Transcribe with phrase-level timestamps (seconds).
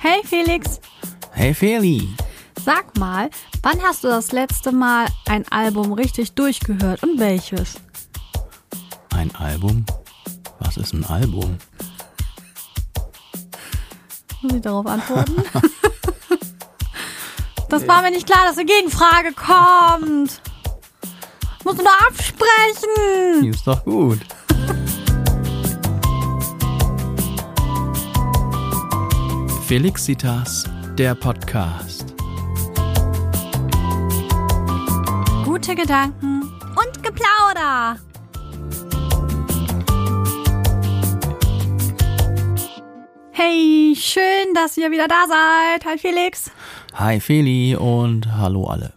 [0.00, 0.80] Hey Felix,
[1.32, 2.08] Hey Feli.
[2.64, 3.30] sag mal,
[3.62, 7.74] wann hast du das letzte Mal ein Album richtig durchgehört und welches?
[9.14, 9.84] Ein Album?
[10.60, 11.58] Was ist ein Album?
[14.42, 15.34] Muss ich darauf antworten?
[17.68, 20.40] das war mir nicht klar, dass eine Gegenfrage kommt.
[21.64, 23.42] Musst du nur absprechen.
[23.42, 24.20] Die ist doch gut.
[29.68, 30.64] Felixitas,
[30.96, 32.14] der Podcast.
[35.44, 36.40] Gute Gedanken
[36.70, 37.98] und Geplauder.
[43.32, 45.84] Hey, schön, dass ihr wieder da seid.
[45.84, 46.50] Hi Felix.
[46.94, 48.94] Hi Feli und hallo alle.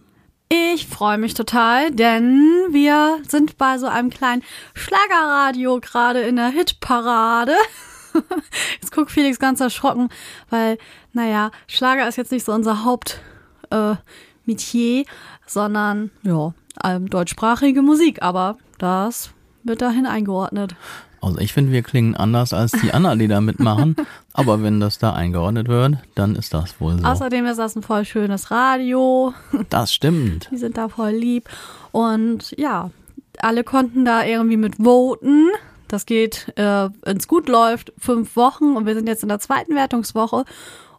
[0.48, 6.48] Ich freue mich total, denn wir sind bei so einem kleinen Schlagerradio gerade in der
[6.48, 7.56] Hitparade.
[8.80, 10.08] Jetzt guckt Felix ganz erschrocken,
[10.50, 10.78] weil,
[11.12, 15.04] naja, Schlager ist jetzt nicht so unser Hauptmetier, äh,
[15.46, 16.54] sondern, ja,
[16.84, 19.30] ähm, deutschsprachige Musik, aber das
[19.62, 20.74] wird dahin eingeordnet.
[21.22, 23.94] Also ich finde, wir klingen anders als die anderen, die da mitmachen.
[24.32, 27.04] Aber wenn das da eingeordnet wird, dann ist das wohl so.
[27.04, 29.32] Außerdem ist das ein voll schönes Radio.
[29.70, 30.48] Das stimmt.
[30.50, 31.48] Die sind da voll lieb.
[31.92, 32.90] Und ja,
[33.38, 35.48] alle konnten da irgendwie mit voten.
[35.92, 39.40] Das geht, äh, wenn es gut läuft, fünf Wochen und wir sind jetzt in der
[39.40, 40.46] zweiten Wertungswoche.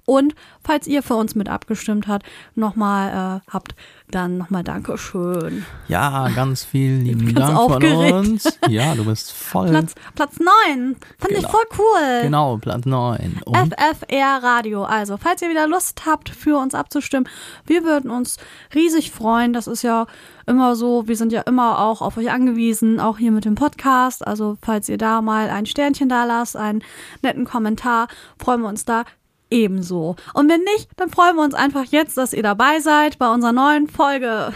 [0.06, 3.74] Und falls ihr für uns mit abgestimmt habt, nochmal äh, habt,
[4.12, 5.66] dann nochmal Dankeschön.
[5.88, 7.94] Ja, ganz viel lieben Ganz Dank aufgeregt.
[7.94, 8.60] von uns.
[8.68, 9.70] Ja, du bist voll.
[9.70, 11.50] Platz, Platz neun Fand ich Genau.
[11.50, 12.22] voll cool.
[12.24, 13.42] Genau, Platz 9.
[13.46, 14.84] Und FFR Radio.
[14.84, 17.28] Also, falls ihr wieder Lust habt, für uns abzustimmen,
[17.66, 18.38] wir würden uns
[18.76, 19.54] riesig freuen.
[19.54, 20.06] Das ist ja
[20.46, 24.26] immer so, wir sind ja immer auch auf euch angewiesen, auch hier mit dem Podcast.
[24.28, 26.84] Also, falls ihr da mal ein Sternchen da lasst, einen
[27.22, 28.08] netten Kommentar,
[28.38, 29.06] freuen wir uns da
[29.54, 30.16] ebenso.
[30.34, 33.54] Und wenn nicht, dann freuen wir uns einfach jetzt, dass ihr dabei seid bei unserer
[33.54, 34.54] neuen Folge.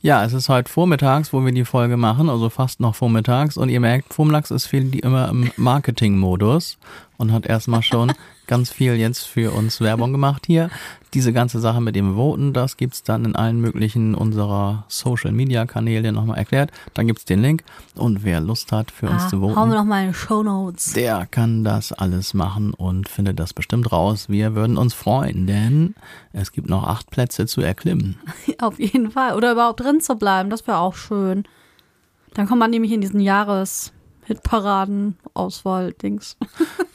[0.00, 3.56] Ja, es ist heute vormittags, wo wir die Folge machen, also fast noch vormittags.
[3.56, 6.78] Und ihr merkt, vormittags ist viel die immer im Marketing-Modus
[7.16, 8.12] und hat erstmal schon
[8.48, 10.70] ganz viel jetzt für uns Werbung gemacht hier.
[11.14, 16.38] Diese ganze Sache mit dem Voten, das gibt's dann in allen möglichen unserer Social-Media-Kanäle nochmal
[16.38, 16.70] erklärt.
[16.94, 17.62] Dann gibt's den Link.
[17.94, 20.42] Und wer Lust hat, für uns Ah, zu hauen wir voten, noch mal in Show
[20.42, 20.92] Notes.
[20.94, 24.28] der kann das alles machen und findet das bestimmt raus.
[24.28, 25.94] Wir würden uns freuen, denn
[26.32, 28.18] es gibt noch acht Plätze zu erklimmen.
[28.60, 29.34] Auf jeden Fall.
[29.36, 31.44] Oder überhaupt drin zu bleiben, das wäre auch schön.
[32.34, 33.20] Dann kommt man nämlich in diesen
[34.28, 36.36] Jahres-Hitparaden-Auswahl-Dings.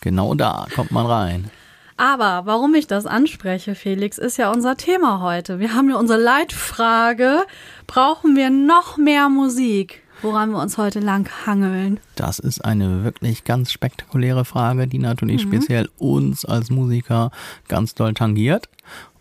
[0.02, 1.50] Genau da kommt man rein.
[1.96, 5.60] Aber warum ich das anspreche, Felix, ist ja unser Thema heute.
[5.60, 7.46] Wir haben ja unsere Leitfrage.
[7.88, 10.04] Brauchen wir noch mehr Musik?
[10.22, 12.02] Woran wir uns heute lang hangeln.
[12.16, 17.32] Das ist eine wirklich ganz spektakuläre Frage, die natürlich speziell uns als Musiker
[17.70, 18.68] ganz doll tangiert.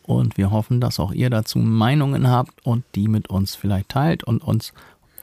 [0.02, 4.24] Und wir hoffen, dass auch ihr dazu Meinungen habt und die mit uns vielleicht teilt
[4.24, 4.72] und uns,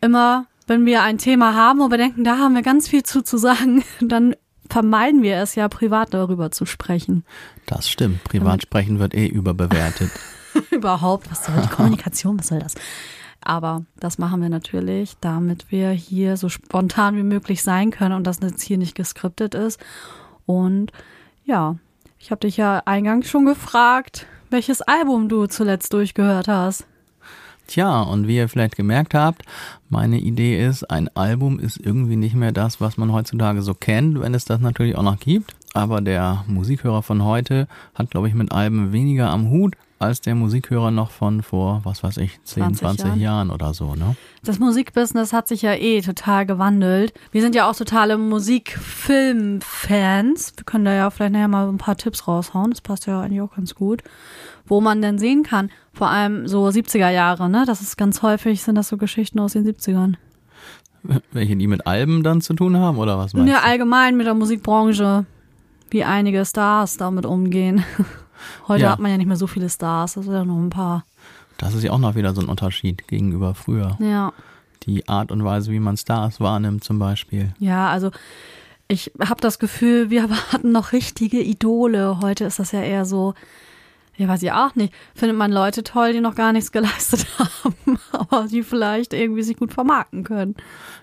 [0.00, 3.22] immer, wenn wir ein Thema haben, wo wir denken, da haben wir ganz viel zu
[3.22, 4.34] zu sagen, dann
[4.68, 7.24] vermeiden wir es ja, privat darüber zu sprechen.
[7.66, 8.24] Das stimmt.
[8.24, 10.10] Privatsprechen wird eh überbewertet.
[10.70, 12.74] Überhaupt, was soll die Kommunikation, was soll das?
[13.44, 18.26] Aber das machen wir natürlich, damit wir hier so spontan wie möglich sein können und
[18.26, 19.78] das jetzt hier nicht geskriptet ist.
[20.46, 20.92] Und
[21.44, 21.76] ja,
[22.18, 26.86] ich habe dich ja eingangs schon gefragt, welches Album du zuletzt durchgehört hast.
[27.66, 29.42] Tja, und wie ihr vielleicht gemerkt habt,
[29.88, 34.20] meine Idee ist, ein Album ist irgendwie nicht mehr das, was man heutzutage so kennt,
[34.20, 35.54] wenn es das natürlich auch noch gibt.
[35.72, 40.34] Aber der Musikhörer von heute hat, glaube ich, mit Alben weniger am Hut als der
[40.34, 43.20] Musikhörer noch von vor, was weiß ich, 10, 20 20 Jahren.
[43.20, 44.16] Jahren oder so, ne?
[44.44, 47.12] Das Musikbusiness hat sich ja eh total gewandelt.
[47.32, 50.52] Wir sind ja auch totale Musikfilmfans.
[50.56, 52.70] Wir können da ja vielleicht nachher mal ein paar Tipps raushauen.
[52.70, 54.02] Das passt ja eigentlich auch ganz gut.
[54.66, 57.64] Wo man denn sehen kann, vor allem so 70er Jahre, ne?
[57.66, 60.14] Das ist ganz häufig, sind das so Geschichten aus den 70ern.
[61.32, 63.64] Welche die mit Alben dann zu tun haben oder was meinst Ja, du?
[63.66, 65.26] allgemein mit der Musikbranche,
[65.90, 67.84] wie einige Stars damit umgehen.
[68.68, 68.90] Heute Ja.
[68.92, 71.04] hat man ja nicht mehr so viele Stars, das sind ja noch ein paar.
[71.58, 73.96] Das ist ja auch noch wieder so ein Unterschied gegenüber früher.
[74.00, 74.32] Ja.
[74.84, 77.54] Die Art und Weise, wie man Stars wahrnimmt zum Beispiel.
[77.58, 78.10] Ja, also
[78.88, 82.20] ich habe das Gefühl, wir hatten noch richtige Idole.
[82.20, 83.34] Heute ist das ja eher so,
[84.16, 84.92] ja, weiß ich auch nicht.
[85.14, 89.56] Findet man Leute toll, die noch gar nichts geleistet haben, aber die vielleicht irgendwie sich
[89.56, 90.54] gut vermarkten können.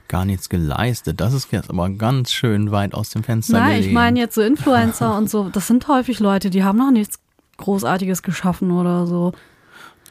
[0.07, 1.19] Gar nichts geleistet.
[1.19, 3.87] Das ist jetzt aber ganz schön weit aus dem Fenster Nein, gelegen.
[3.87, 5.49] ich meine jetzt so Influencer und so.
[5.49, 7.19] Das sind häufig Leute, die haben noch nichts
[7.57, 9.33] Großartiges geschaffen oder so.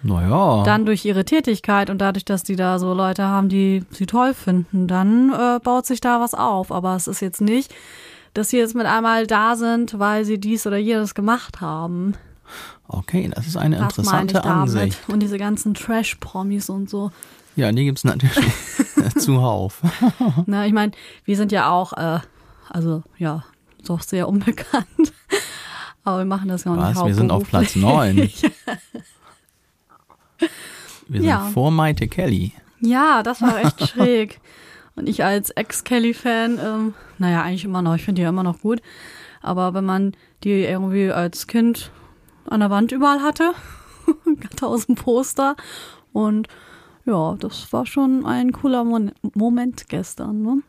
[0.03, 0.63] Naja.
[0.65, 4.35] Dann durch ihre Tätigkeit und dadurch, dass die da so Leute haben, die sie toll
[4.35, 6.73] finden, dann äh, baut sich da was auf.
[6.73, 7.75] Aber es ist jetzt nicht,
[8.35, 12.15] dass sie jetzt mit einmal da sind, weil sie dies oder jenes gemacht haben.
[12.93, 14.45] Okay, das ist eine Das interessante.
[14.45, 14.99] Ansicht.
[15.09, 17.13] Und diese ganzen Trash-Promis und so.
[17.57, 18.35] Ja, die gibt's natürlich
[19.19, 19.81] zuhauf.
[20.47, 20.93] Na, ich meine,
[21.25, 22.19] wir sind ja auch, äh,
[22.69, 23.45] also ja,
[23.87, 25.13] doch sehr unbekannt.
[26.03, 27.07] Aber wir machen das ja auch nicht Was?
[27.07, 28.43] Wir sind auf Platz hauptberuflich.
[28.43, 28.51] 9.
[31.09, 31.41] Wir sind Ja.
[31.53, 32.53] vor Maite Kelly.
[32.81, 34.41] Ja, das war echt schräg.
[34.97, 38.61] Und ich als Ex-Kelly-Fan, ähm, naja, eigentlich immer noch, ich finde die ja immer noch
[38.61, 38.81] gut.
[39.43, 40.13] Aber wenn man
[40.45, 41.91] die irgendwie als Kind
[42.51, 43.53] an der Wand überall hatte,
[44.57, 45.57] tausend Poster
[46.13, 46.49] und
[47.07, 50.43] ja, das war schon ein cooler Mon Moment gestern.
[50.43, 50.63] Ne?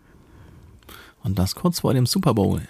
[1.23, 2.61] Und das kurz vor dem Super Bowl.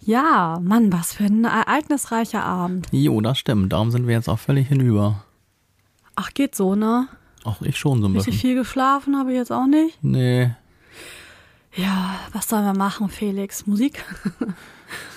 [0.00, 2.88] Ja, Mann, was für ein ereignisreicher Abend.
[2.90, 3.72] Jo, das stimmt.
[3.72, 5.22] Darum sind wir jetzt auch völlig hinüber.
[6.16, 7.06] Ach, geht so, ne?
[7.44, 8.40] Auch ich schon so ein Richtig bisschen.
[8.48, 10.02] viel geschlafen habe ich jetzt auch nicht.
[10.02, 10.50] Nee.
[11.74, 13.66] Ja, was sollen wir machen, Felix?
[13.66, 14.04] Musik?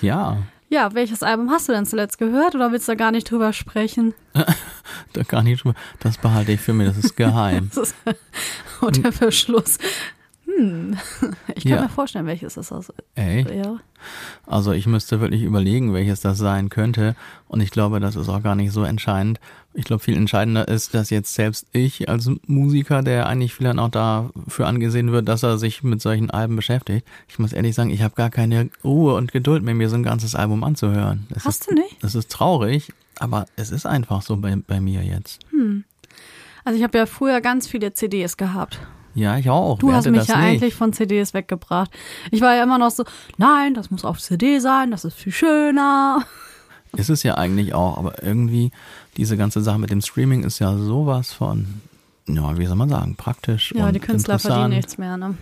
[0.00, 3.30] Ja, Ja, welches Album hast du denn zuletzt gehört oder willst du da gar nicht
[3.30, 4.14] drüber sprechen?
[5.12, 5.76] da gar nicht drüber.
[6.00, 7.70] Das behalte ich für mich, das ist geheim.
[7.74, 7.94] Das ist
[8.80, 9.78] unter Verschluss.
[10.56, 10.96] Hm.
[11.54, 11.82] Ich kann Ja.
[11.82, 12.92] mir vorstellen, welches das ist.
[13.14, 13.78] Ey, Ja.
[14.46, 17.14] also ich müsste wirklich überlegen, welches das sein könnte.
[17.48, 19.38] Und ich glaube, das ist auch gar nicht so entscheidend.
[19.74, 23.90] Ich glaube, viel entscheidender ist, dass jetzt selbst ich als Musiker, der eigentlich vielleicht auch
[23.90, 28.02] dafür angesehen wird, dass er sich mit solchen Alben beschäftigt, ich muss ehrlich sagen, ich
[28.02, 31.26] habe gar keine Ruhe und Geduld mehr, mir so ein ganzes Album anzuhören.
[31.30, 32.02] Das Hast ist, du nicht?
[32.02, 35.40] Das ist traurig, aber es ist einfach so bei, bei mir jetzt.
[36.64, 38.80] Also ich habe ja früher ganz viele CDs gehabt.
[39.16, 39.78] Ja, ich auch.
[39.78, 40.46] Du Wer hast mich ja nicht?
[40.62, 41.90] eigentlich von CDs weggebracht.
[42.30, 43.04] Ich war ja immer noch so,
[43.38, 46.22] nein, das muss auf CD sein, das ist viel schöner.
[46.96, 48.70] Ist es ja eigentlich auch, aber irgendwie
[49.16, 51.80] diese ganze Sache mit dem Streaming ist ja sowas von,
[52.28, 55.34] ja, wie soll man sagen, praktisch Ja, die Künstler verdienen nichts mehr, ne?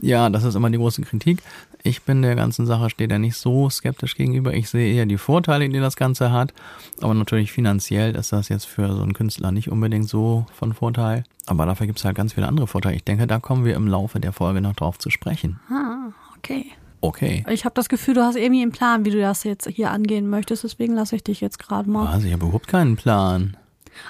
[0.00, 1.42] Ja, das ist immer die große Kritik.
[1.84, 4.54] Ich bin der ganzen Sache, stehe da nicht so skeptisch gegenüber.
[4.54, 6.54] Ich sehe eher die Vorteile, die das Ganze hat.
[7.00, 11.24] Aber natürlich finanziell ist das jetzt für so einen Künstler nicht unbedingt so von Vorteil.
[11.46, 12.94] Aber dafür gibt es halt ganz viele andere Vorteile.
[12.94, 15.58] Ich denke, da kommen wir im Laufe der Folge noch drauf zu sprechen.
[15.70, 16.66] Ah, okay.
[17.00, 17.44] Okay.
[17.50, 20.30] Ich habe das Gefühl, du hast irgendwie einen Plan, wie du das jetzt hier angehen
[20.30, 20.62] möchtest.
[20.62, 22.14] Deswegen lasse ich dich jetzt gerade mal.
[22.14, 22.22] Was?
[22.22, 23.56] Ich habe überhaupt keinen Plan.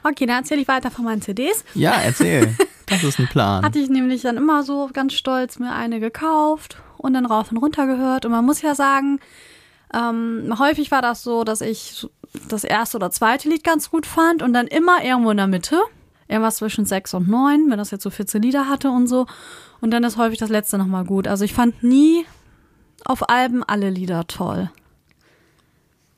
[0.04, 1.64] Okay, dann erzähle ich weiter von meinen CDs.
[1.74, 2.54] Ja, erzähl.
[2.86, 3.64] das ist ein Plan.
[3.64, 7.58] Hatte ich nämlich dann immer so ganz stolz mir eine gekauft und dann rauf und
[7.58, 8.24] runter gehört.
[8.24, 9.20] Und man muss ja sagen,
[9.94, 12.06] ähm, häufig war das so, dass ich
[12.48, 15.80] das erste oder zweite Lied ganz gut fand und dann immer irgendwo in der Mitte.
[16.28, 19.26] Irgendwas zwischen sechs und neun, wenn das jetzt so 14 Lieder hatte und so.
[19.80, 21.28] Und dann ist häufig das letzte nochmal gut.
[21.28, 22.24] Also ich fand nie
[23.04, 24.70] auf Alben alle Lieder toll.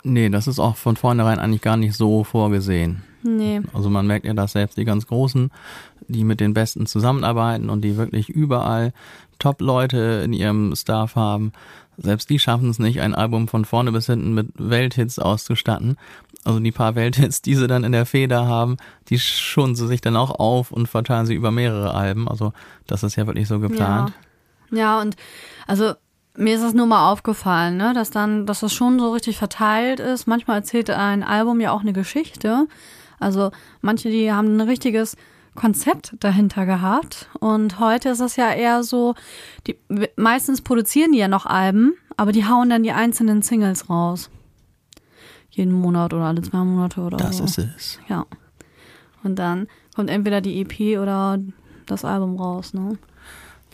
[0.04, 3.02] Nee, das ist auch von vornherein eigentlich gar nicht so vorgesehen.
[3.22, 3.62] Nee.
[3.72, 5.50] Also man merkt ja, dass selbst die ganz Großen,
[6.08, 8.92] die mit den Besten zusammenarbeiten und die wirklich überall
[9.38, 11.52] Top-Leute in ihrem Staff haben,
[11.96, 15.96] selbst die schaffen es nicht, ein Album von vorne bis hinten mit Welthits auszustatten.
[16.44, 18.76] Also die paar Welthits, die sie dann in der Feder haben,
[19.08, 22.28] die schonen sie sich dann auch auf und verteilen sie über mehrere Alben.
[22.28, 22.52] Also
[22.86, 24.12] das ist ja wirklich so geplant.
[24.70, 24.78] Ja.
[24.78, 25.16] ja, und
[25.66, 25.94] also
[26.36, 30.00] mir ist das nur mal aufgefallen, ne, dass dann, dass das schon so richtig verteilt
[30.00, 30.26] ist.
[30.26, 32.66] Manchmal erzählt ein Album ja auch eine Geschichte.
[33.20, 35.16] Also manche, die haben ein richtiges
[35.54, 37.28] Konzept dahinter gehabt.
[37.40, 39.14] Und heute ist es ja eher so,
[39.66, 39.76] die
[40.16, 44.30] meistens produzieren die ja noch Alben, aber die hauen dann die einzelnen Singles raus.
[45.50, 47.44] Jeden Monat oder alle zwei Monate oder Das so.
[47.44, 47.98] ist es.
[48.08, 48.26] Ja.
[49.22, 51.38] Und dann kommt entweder die EP oder
[51.86, 52.98] das Album raus, ne?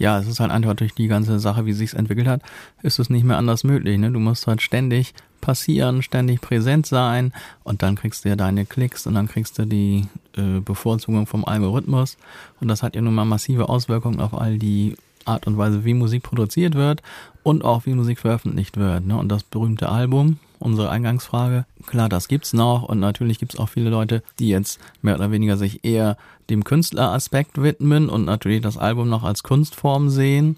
[0.01, 2.41] Ja, es ist halt einfach durch die ganze Sache, wie sich's entwickelt hat,
[2.83, 3.99] ist es nicht mehr anders möglich.
[3.99, 4.11] Ne?
[4.11, 9.07] Du musst halt ständig passieren, ständig präsent sein und dann kriegst du ja deine Klicks
[9.07, 10.07] und dann kriegst du die
[10.39, 12.17] äh, Bevorzugung vom Algorithmus
[12.63, 15.93] und das hat ja nun mal massive Auswirkungen auf all die Art und Weise, wie
[15.93, 17.03] Musik produziert wird
[17.43, 19.05] und auch wie Musik veröffentlicht wird.
[19.07, 19.19] Ne?
[19.19, 23.91] Und das berühmte Album, unsere Eingangsfrage, klar, das gibt's noch und natürlich gibt's auch viele
[23.91, 26.17] Leute, die jetzt mehr oder weniger sich eher
[26.49, 30.57] dem Künstleraspekt widmen und natürlich das Album noch als Kunstform sehen.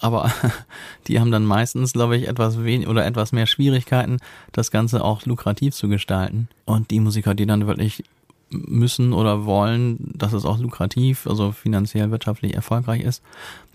[0.00, 0.32] Aber
[1.06, 4.18] die haben dann meistens, glaube ich, etwas wenig oder etwas mehr Schwierigkeiten,
[4.52, 6.48] das Ganze auch lukrativ zu gestalten.
[6.64, 8.04] Und die Musiker, die dann wirklich
[8.50, 13.22] müssen oder wollen, dass es auch lukrativ, also finanziell wirtschaftlich erfolgreich ist,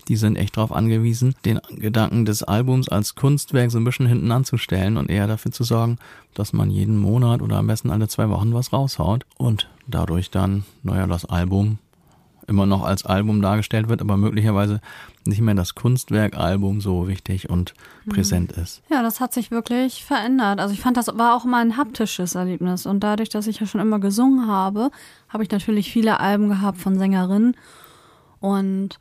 [0.08, 4.32] die sind echt darauf angewiesen, den Gedanken des Albums als Kunstwerk so ein bisschen hinten
[4.32, 5.98] anzustellen und eher dafür zu sorgen,
[6.34, 10.64] dass man jeden Monat oder am besten alle zwei Wochen was raushaut und dadurch dann,
[10.82, 11.78] naja, das Album
[12.46, 14.80] immer noch als Album dargestellt wird, aber möglicherweise
[15.26, 17.74] nicht mehr das Kunstwerk-Album so wichtig und
[18.06, 18.12] mhm.
[18.12, 18.82] präsent ist.
[18.88, 20.58] Ja, das hat sich wirklich verändert.
[20.58, 22.86] Also ich fand, das war auch immer ein haptisches Erlebnis.
[22.86, 24.90] Und dadurch, dass ich ja schon immer gesungen habe,
[25.28, 27.54] habe ich natürlich viele Alben gehabt von Sängerinnen.
[28.40, 28.98] Und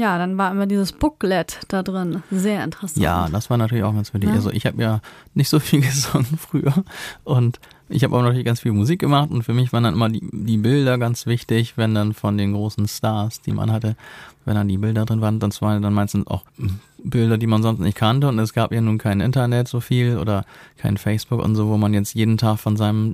[0.00, 2.22] ja, dann war immer dieses Booklet da drin.
[2.30, 3.04] Sehr interessant.
[3.04, 4.30] Ja, das war natürlich auch ganz wichtig.
[4.30, 4.36] Ja?
[4.36, 5.00] Also ich habe ja
[5.34, 6.72] nicht so viel gesungen früher
[7.22, 10.08] und ich habe auch natürlich ganz viel Musik gemacht und für mich waren dann immer
[10.08, 13.94] die, die Bilder ganz wichtig, wenn dann von den großen Stars, die man hatte,
[14.46, 16.44] wenn dann die Bilder drin waren, das waren dann meistens auch
[17.04, 20.16] Bilder, die man sonst nicht kannte und es gab ja nun kein Internet so viel
[20.16, 20.46] oder
[20.78, 23.12] kein Facebook und so, wo man jetzt jeden Tag von seinem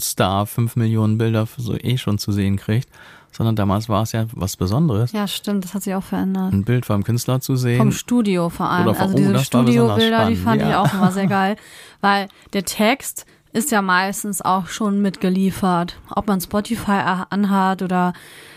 [0.00, 2.88] Star fünf Millionen Bilder so eh schon zu sehen kriegt
[3.32, 5.12] sondern damals war es ja was Besonderes.
[5.12, 6.52] Ja, stimmt, das hat sich auch verändert.
[6.52, 7.78] Ein Bild vom Künstler zu sehen.
[7.78, 8.94] Vom Studio vor allem.
[8.94, 10.68] Von, also diese oh, Studiobilder, die fand ja.
[10.70, 11.56] ich auch immer sehr geil,
[12.00, 15.98] weil der Text ist ja meistens auch schon mitgeliefert.
[16.14, 18.12] Ob man Spotify anhat oder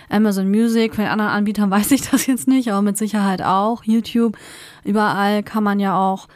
[0.09, 3.83] Amazon Music, von den anderen Anbietern weiß ich das jetzt nicht, aber mit Sicherheit auch.
[3.83, 4.37] YouTube,
[4.83, 6.27] überall kann man ja auch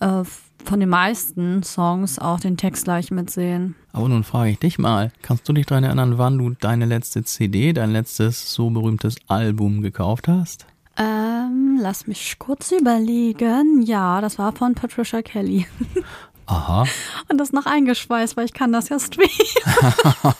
[0.00, 0.22] äh,
[0.66, 3.74] von den meisten Songs auch den Text gleich mitsehen.
[3.92, 7.24] Aber nun frage ich dich mal, kannst du dich daran erinnern, wann du deine letzte
[7.24, 10.66] CD, dein letztes so berühmtes Album gekauft hast?
[10.98, 13.82] Ähm, lass mich kurz überlegen.
[13.82, 15.66] Ja, das war von Patricia Kelly.
[16.46, 16.84] Aha.
[17.28, 19.30] Und das noch eingeschweißt, weil ich kann das ja streamen.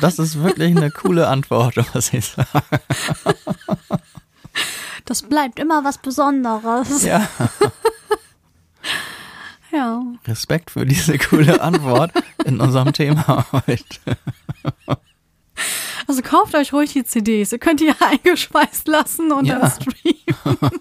[0.00, 2.48] das ist wirklich eine coole Antwort, was ich sage.
[5.04, 7.04] Das bleibt immer was Besonderes.
[7.04, 7.28] Ja.
[9.72, 10.02] Ja.
[10.26, 12.12] Respekt für diese coole Antwort
[12.44, 14.16] in unserem Thema heute.
[16.06, 17.52] Also kauft euch ruhig die CDs.
[17.52, 19.58] Ihr könnt die ja eingespeist lassen und ja.
[19.58, 20.72] dann streamen.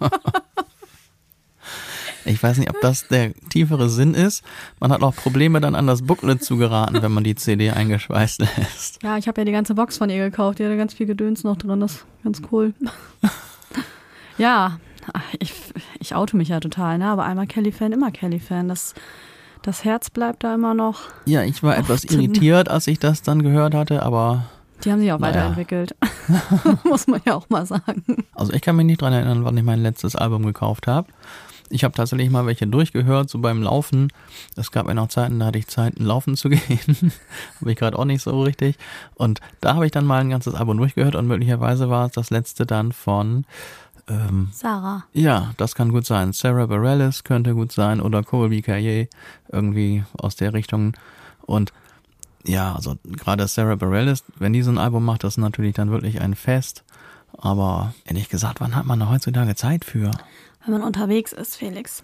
[2.25, 4.43] Ich weiß nicht, ob das der tiefere Sinn ist.
[4.79, 8.39] Man hat auch Probleme, dann an das Booklet zu geraten, wenn man die CD eingeschweißt
[8.57, 9.01] lässt.
[9.01, 10.59] Ja, ich habe ja die ganze Box von ihr gekauft.
[10.59, 11.79] Die hatte ganz viel Gedöns noch drin.
[11.79, 12.73] Das ist ganz cool.
[14.37, 14.79] ja,
[15.39, 15.53] ich,
[15.99, 17.07] ich oute mich ja total, ne?
[17.07, 18.67] Aber einmal Kelly-Fan, immer Kelly-Fan.
[18.67, 18.93] Das,
[19.61, 21.01] das Herz bleibt da immer noch.
[21.25, 24.45] Ja, ich war etwas irritiert, als ich das dann gehört hatte, aber.
[24.83, 25.35] Die haben sich auch naja.
[25.35, 25.95] weiterentwickelt.
[26.83, 28.25] Muss man ja auch mal sagen.
[28.33, 31.07] Also ich kann mich nicht dran erinnern, wann ich mein letztes Album gekauft habe.
[31.71, 34.11] Ich habe tatsächlich mal welche durchgehört, so beim Laufen.
[34.57, 36.59] Es gab ja noch Zeiten, da hatte ich Zeit, laufen zu gehen.
[37.59, 38.77] habe ich gerade auch nicht so richtig.
[39.15, 42.29] Und da habe ich dann mal ein ganzes Album durchgehört und möglicherweise war es das
[42.29, 43.45] letzte dann von
[44.07, 45.05] ähm, Sarah.
[45.13, 46.33] Ja, das kann gut sein.
[46.33, 49.07] Sarah Bareilles könnte gut sein oder Colby Caillé,
[49.49, 50.93] irgendwie aus der Richtung.
[51.41, 51.73] Und
[52.45, 55.91] ja, also gerade Sarah Bareilles, wenn die so ein Album macht, das ist natürlich dann
[55.91, 56.83] wirklich ein Fest.
[57.37, 60.11] Aber ehrlich gesagt, wann hat man da heutzutage Zeit für?
[60.65, 62.03] Wenn man unterwegs ist, Felix.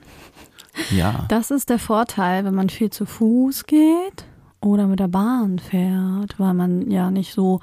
[0.91, 1.25] Ja.
[1.29, 4.25] Das ist der Vorteil, wenn man viel zu Fuß geht
[4.61, 7.61] oder mit der Bahn fährt, weil man ja nicht so,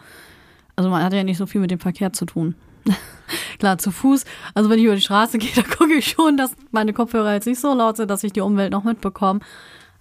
[0.76, 2.54] also man hat ja nicht so viel mit dem Verkehr zu tun.
[3.58, 4.24] Klar, zu Fuß.
[4.54, 7.46] Also wenn ich über die Straße gehe, da gucke ich schon, dass meine Kopfhörer jetzt
[7.46, 9.40] nicht so laut sind, dass ich die Umwelt noch mitbekomme.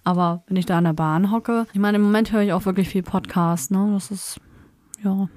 [0.04, 2.66] Aber wenn ich da an der Bahn hocke, ich meine, im Moment höre ich auch
[2.66, 3.90] wirklich viel Podcast, ne?
[3.94, 4.38] Das ist
[5.02, 5.28] ja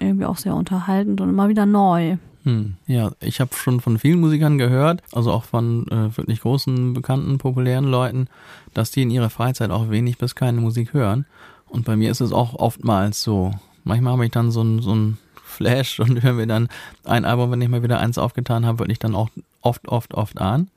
[0.00, 2.16] irgendwie auch sehr unterhaltend und immer wieder neu.
[2.44, 6.92] Hm, ja, ich habe schon von vielen Musikern gehört, also auch von äh, wirklich großen,
[6.92, 8.26] bekannten, populären Leuten,
[8.74, 11.26] dass die in ihrer Freizeit auch wenig bis keine Musik hören.
[11.66, 13.52] Und bei mir ist es auch oftmals so.
[13.84, 15.18] Manchmal habe ich dann so ein, so ein
[15.52, 16.68] Flash und hören wir dann
[17.04, 19.30] ein Album, wenn ich mal wieder eins aufgetan habe, wirklich dann auch
[19.60, 20.68] oft, oft, oft an.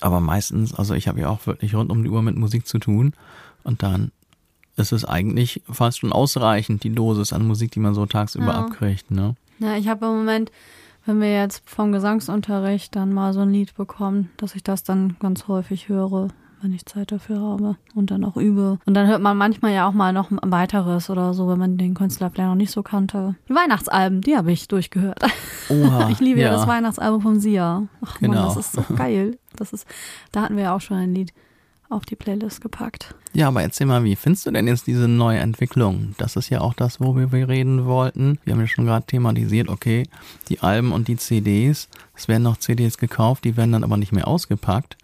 [0.00, 2.78] Aber meistens, also ich habe ja auch wirklich rund um die Uhr mit Musik zu
[2.78, 3.14] tun
[3.64, 4.12] und dann
[4.76, 8.60] ist es eigentlich fast schon ausreichend, die Dosis an Musik, die man so tagsüber ja.
[8.60, 9.34] abkriegt, ne?
[9.58, 10.52] Ja, ich habe im Moment,
[11.04, 15.16] wenn wir jetzt vom Gesangsunterricht dann mal so ein Lied bekommen, dass ich das dann
[15.18, 16.28] ganz häufig höre,
[16.60, 18.78] wenn ich Zeit dafür habe und dann auch übe.
[18.84, 21.78] Und dann hört man manchmal ja auch mal noch ein weiteres oder so, wenn man
[21.78, 23.36] den Künstler vielleicht noch nicht so kannte.
[23.48, 25.20] Die Weihnachtsalben, die habe ich durchgehört.
[25.68, 27.86] Oha, ich liebe ja das Weihnachtsalbum von Sia.
[28.04, 28.34] Ach genau.
[28.34, 29.38] Mann, das ist so geil.
[29.56, 29.86] Das ist,
[30.32, 31.32] da hatten wir ja auch schon ein Lied
[31.90, 33.14] auf die Playlist gepackt.
[33.32, 36.14] Ja, aber erzähl mal, wie findest du denn jetzt diese neue Entwicklung?
[36.18, 38.38] Das ist ja auch das, worüber wir reden wollten.
[38.44, 40.04] Wir haben ja schon gerade thematisiert, okay,
[40.48, 44.12] die Alben und die CDs, es werden noch CDs gekauft, die werden dann aber nicht
[44.12, 44.96] mehr ausgepackt,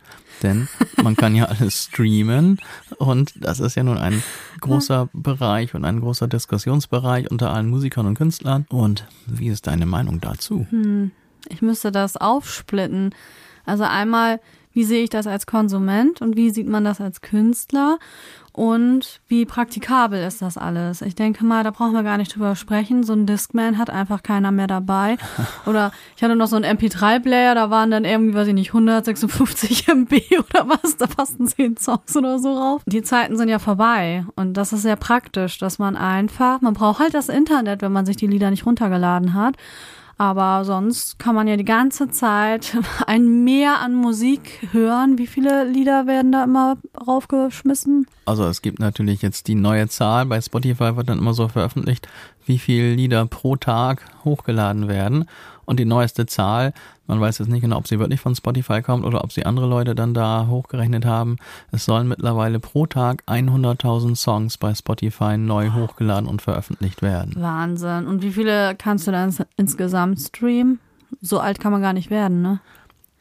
[0.43, 0.69] denn
[1.03, 2.59] man kann ja alles streamen
[2.99, 4.23] und das ist ja nun ein
[4.61, 8.67] großer Bereich und ein großer Diskussionsbereich unter allen Musikern und Künstlern.
[8.71, 10.67] Und wie ist deine Meinung dazu?
[10.71, 11.11] Hm,
[11.49, 13.15] ich müsste das aufsplitten.
[13.67, 14.41] Also einmal
[14.75, 17.99] wie sehe ich das als Konsument und wie sieht man das als Künstler
[18.57, 21.03] und wie praktikabel ist das alles.
[21.03, 23.03] Ich denke mal, da brauchen wir gar nicht drüber sprechen.
[23.03, 25.17] So ein Discman hat einfach keiner mehr dabei.
[25.67, 29.89] Oder ich hatte noch so einen MP3-Player, da waren dann irgendwie, weiß ich nicht, 156
[29.89, 32.83] MB oder was, da passten 10 Songs oder so rauf.
[32.87, 37.01] Die Zeiten sind ja vorbei und das ist sehr praktisch, dass man einfach, man braucht
[37.01, 39.57] halt das Internet, wenn man sich die Lieder nicht runtergeladen hat.
[40.17, 45.19] Aber sonst kann man ja die ganze Zeit ein Mehr an Musik hören.
[45.19, 48.07] Wie viele Lieder werden da immer raufgeschmissen?
[48.27, 50.27] Also es gibt natürlich jetzt die neue Zahl.
[50.27, 52.09] Bei Spotify wird dann immer so veröffentlicht,
[52.47, 55.27] wie viele Lieder pro Tag hochgeladen werden.
[55.67, 56.73] Und die neueste Zahl,
[57.07, 59.67] man weiß jetzt nicht genau, ob sie wirklich von Spotify kommt oder ob sie andere
[59.67, 61.37] Leute dann da hochgerechnet haben.
[61.73, 67.35] Es sollen mittlerweile pro Tag 100.000 Songs bei Spotify neu hochgeladen und veröffentlicht werden.
[67.39, 68.07] Wahnsinn.
[68.07, 70.81] Und wie viele kannst du dann insgesamt streamen?
[71.21, 72.61] So alt kann man gar nicht werden, ne?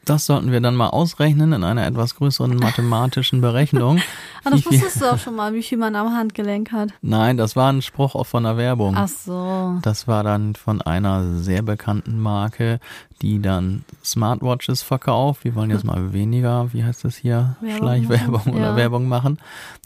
[0.04, 4.00] Das sollten wir dann mal ausrechnen in einer etwas größeren mathematischen Berechnung.
[4.44, 6.90] Aber das wusstest du auch schon mal, wie viel man am Handgelenk hat.
[7.02, 8.94] Nein, das war ein Spruch auch von der Werbung.
[8.96, 9.78] Ach so.
[9.82, 12.80] Das war dann von einer sehr bekannten Marke,
[13.22, 15.44] die dann Smartwatches verkauft.
[15.44, 18.76] Die wollen jetzt mal weniger, wie heißt das hier, Werbung Schleichwerbung oder ja.
[18.76, 19.38] Werbung machen.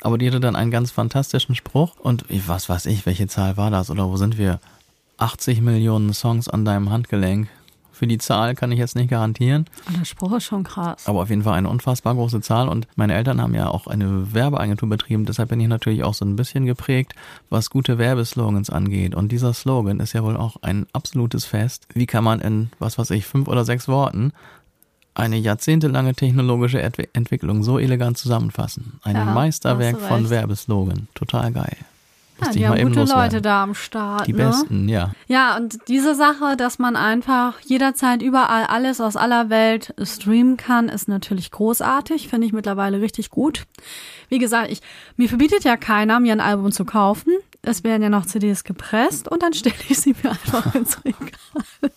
[0.03, 1.97] Aber die hatte dann einen ganz fantastischen Spruch.
[1.99, 4.61] Und was weiß ich, welche Zahl war das oder wo sind wir?
[5.19, 7.49] 80 Millionen Songs an deinem Handgelenk.
[7.99, 9.65] Für die Zahl kann ich jetzt nicht garantieren.
[9.99, 11.09] Der Spruch ist schon krass.
[11.09, 12.69] Aber auf jeden Fall eine unfassbar große Zahl.
[12.69, 15.25] Und meine Eltern haben ja auch eine Werbeagentur betrieben.
[15.25, 17.17] Deshalb bin ich natürlich auch so ein bisschen geprägt,
[17.51, 19.17] was gute Werbeslogans angeht.
[19.17, 21.89] Und dieser Slogan ist ja wohl auch ein absolutes Fest.
[21.93, 24.33] Wie kann man in, was weiß ich, fünf oder sechs Worten
[25.15, 29.01] eine jahrzehntelange technologische Entwicklung so elegant zusammenfassen?
[29.03, 31.09] Ein ja, Meisterwerk von Werbeslogan.
[31.15, 31.77] Total geil.
[32.41, 34.27] Ja, die haben gute Leute da am Start.
[34.27, 34.47] Die ne?
[34.47, 35.13] besten, ja.
[35.27, 40.89] Ja, und diese Sache, dass man einfach jederzeit überall alles aus aller Welt streamen kann,
[40.89, 42.29] ist natürlich großartig.
[42.29, 43.67] Finde ich mittlerweile richtig gut.
[44.29, 44.81] Wie gesagt, ich,
[45.17, 47.33] mir verbietet ja keiner, mir ein Album zu kaufen.
[47.63, 51.91] Es werden ja noch CDs gepresst und dann stelle ich sie mir einfach ins Regal.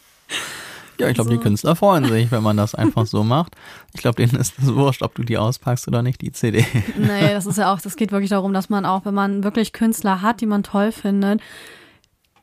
[1.02, 1.36] Ja, ich glaube, so.
[1.36, 3.56] die Künstler freuen sich, wenn man das einfach so macht.
[3.94, 6.66] Ich glaube, denen ist es wurscht, ob du die auspackst oder nicht, die CD.
[6.98, 9.74] Nee, das ist ja auch, das geht wirklich darum, dass man auch, wenn man wirklich
[9.74, 11.42] Künstler hat, die man toll findet,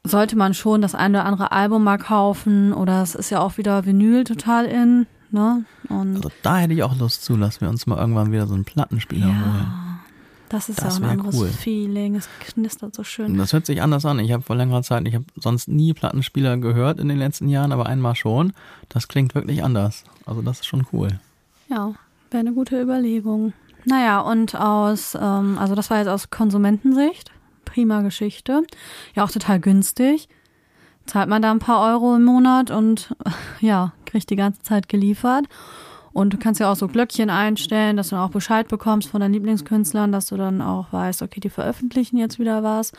[0.05, 3.59] sollte man schon das eine oder andere Album mal kaufen oder es ist ja auch
[3.59, 5.07] wieder Vinyl total in.
[5.31, 5.65] Ne?
[5.89, 8.55] Und also da hätte ich auch Lust zu, dass wir uns mal irgendwann wieder so
[8.55, 9.35] einen Plattenspieler ja.
[9.35, 9.88] holen.
[10.49, 11.49] Das ist das ja ein anderes cool.
[11.49, 12.17] Feeling.
[12.17, 13.37] Es knistert so schön.
[13.37, 14.19] Das hört sich anders an.
[14.19, 17.73] Ich habe vor längerer Zeit, ich habe sonst nie Plattenspieler gehört in den letzten Jahren,
[17.73, 18.53] aber einmal schon.
[18.89, 20.05] Das klingt wirklich anders.
[20.25, 21.21] Also das ist schon cool.
[21.69, 21.93] Ja,
[22.31, 23.53] wäre eine gute Überlegung.
[23.85, 27.31] Naja, und aus, ähm, also das war jetzt aus Konsumentensicht.
[27.65, 28.63] Prima Geschichte.
[29.15, 30.29] Ja, auch total günstig.
[31.07, 33.15] Zahlt man da ein paar Euro im Monat und
[33.61, 35.47] ja, kriegt die ganze Zeit geliefert.
[36.19, 39.21] Und du kannst ja auch so Glöckchen einstellen, dass du dann auch Bescheid bekommst von
[39.21, 42.91] deinen Lieblingskünstlern, dass du dann auch weißt, okay, die veröffentlichen jetzt wieder was.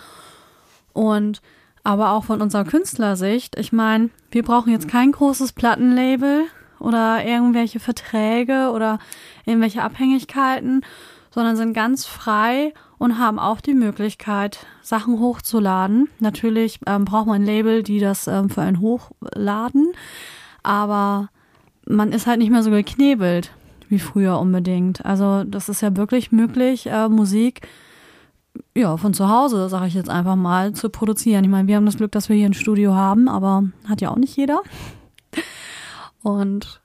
[0.94, 1.42] Und
[1.84, 6.46] aber auch von unserer Künstlersicht, ich meine, wir brauchen jetzt kein großes Plattenlabel
[6.80, 9.00] oder irgendwelche Verträge oder
[9.44, 10.86] irgendwelche Abhängigkeiten,
[11.30, 16.08] sondern sind ganz frei und haben auch die Möglichkeit, Sachen hochzuladen.
[16.20, 19.92] Natürlich ähm, braucht man ein Label, die das ähm, für einen hochladen,
[20.64, 21.28] aber
[21.89, 23.52] man ist halt nicht mehr so geknebelt
[23.89, 25.04] wie früher unbedingt.
[25.06, 27.67] Also das ist ja wirklich möglich, äh, Musik
[28.75, 31.43] ja von zu Hause, sage ich jetzt einfach mal, zu produzieren.
[31.43, 34.12] Ich meine, wir haben das Glück, dass wir hier ein Studio haben, aber hat ja
[34.12, 34.62] auch nicht jeder.
[36.21, 36.82] Und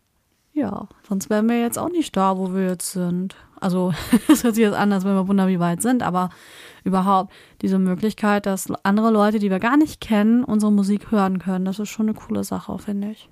[0.53, 3.37] ja, sonst wären wir jetzt auch nicht da, wo wir jetzt sind.
[3.61, 3.93] Also
[4.29, 6.31] es hört sich jetzt an, als wenn wir wunderbar wie weit sind, aber
[6.85, 11.65] überhaupt diese Möglichkeit, dass andere Leute, die wir gar nicht kennen, unsere Musik hören können,
[11.65, 13.29] das ist schon eine coole Sache, finde ich.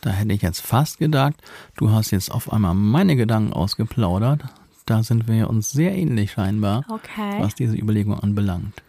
[0.00, 1.34] Da hätte ich jetzt fast gedacht,
[1.76, 4.44] du hast jetzt auf einmal meine Gedanken ausgeplaudert.
[4.84, 7.40] Da sind wir uns sehr ähnlich scheinbar, okay.
[7.40, 8.82] was diese Überlegung anbelangt.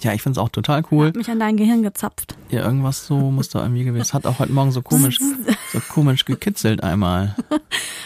[0.00, 1.08] Ja, ich finde es auch total cool.
[1.08, 2.36] Hat mich an dein Gehirn gezapft.
[2.50, 4.02] Ja, irgendwas so muss da irgendwie gewesen.
[4.02, 5.18] Es hat auch heute Morgen so komisch,
[5.72, 7.34] so komisch gekitzelt einmal.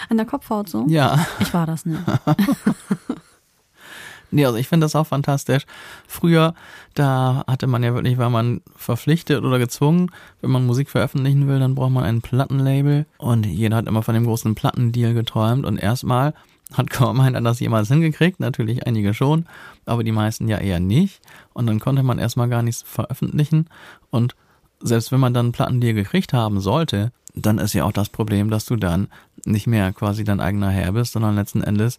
[0.08, 0.84] An der Kopfhaut so?
[0.88, 1.26] Ja.
[1.40, 2.00] Ich war das nicht.
[4.36, 5.64] Nee, also ich finde das auch fantastisch.
[6.06, 6.52] Früher,
[6.92, 10.10] da hatte man ja wirklich, war man verpflichtet oder gezwungen,
[10.42, 13.06] wenn man Musik veröffentlichen will, dann braucht man ein Plattenlabel.
[13.16, 15.64] Und jeder hat immer von dem großen Plattendeal geträumt.
[15.64, 16.34] Und erstmal
[16.74, 19.46] hat kaum einer das jemals hingekriegt, natürlich einige schon,
[19.86, 21.22] aber die meisten ja eher nicht.
[21.54, 23.70] Und dann konnte man erstmal gar nichts veröffentlichen.
[24.10, 24.36] Und
[24.80, 28.50] selbst wenn man dann einen Plattendeal gekriegt haben sollte, dann ist ja auch das Problem,
[28.50, 29.08] dass du dann
[29.46, 31.98] nicht mehr quasi dein eigener Herr bist, sondern letzten Endes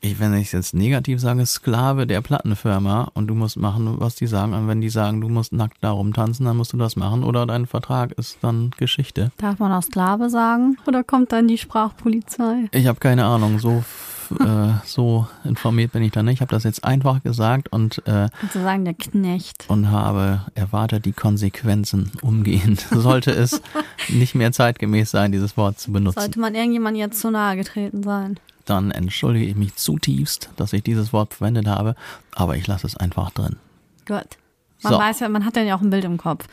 [0.00, 4.14] ich, wenn ich es jetzt negativ sage, Sklave der Plattenfirma und du musst machen, was
[4.14, 4.54] die sagen.
[4.54, 7.46] Und wenn die sagen, du musst nackt da rumtanzen, dann musst du das machen oder
[7.46, 9.32] dein Vertrag ist dann Geschichte.
[9.38, 10.76] Darf man auch Sklave sagen?
[10.86, 12.68] Oder kommt dann die Sprachpolizei?
[12.72, 13.82] Ich habe keine Ahnung, so
[14.40, 16.34] äh, so informiert bin ich da nicht.
[16.34, 21.12] Ich habe das jetzt einfach gesagt und äh, sozusagen der Knecht und habe erwartet die
[21.12, 22.80] Konsequenzen umgehend.
[22.90, 23.62] Sollte es
[24.08, 26.20] nicht mehr zeitgemäß sein, dieses Wort zu benutzen.
[26.20, 28.38] Sollte man irgendjemand jetzt zu nahe getreten sein?
[28.68, 31.94] Dann entschuldige ich mich zutiefst, dass ich dieses Wort verwendet habe,
[32.34, 33.56] aber ich lasse es einfach drin.
[34.06, 34.26] Gut.
[34.82, 34.98] Man so.
[34.98, 36.46] weiß ja, man hat ja auch ein Bild im Kopf.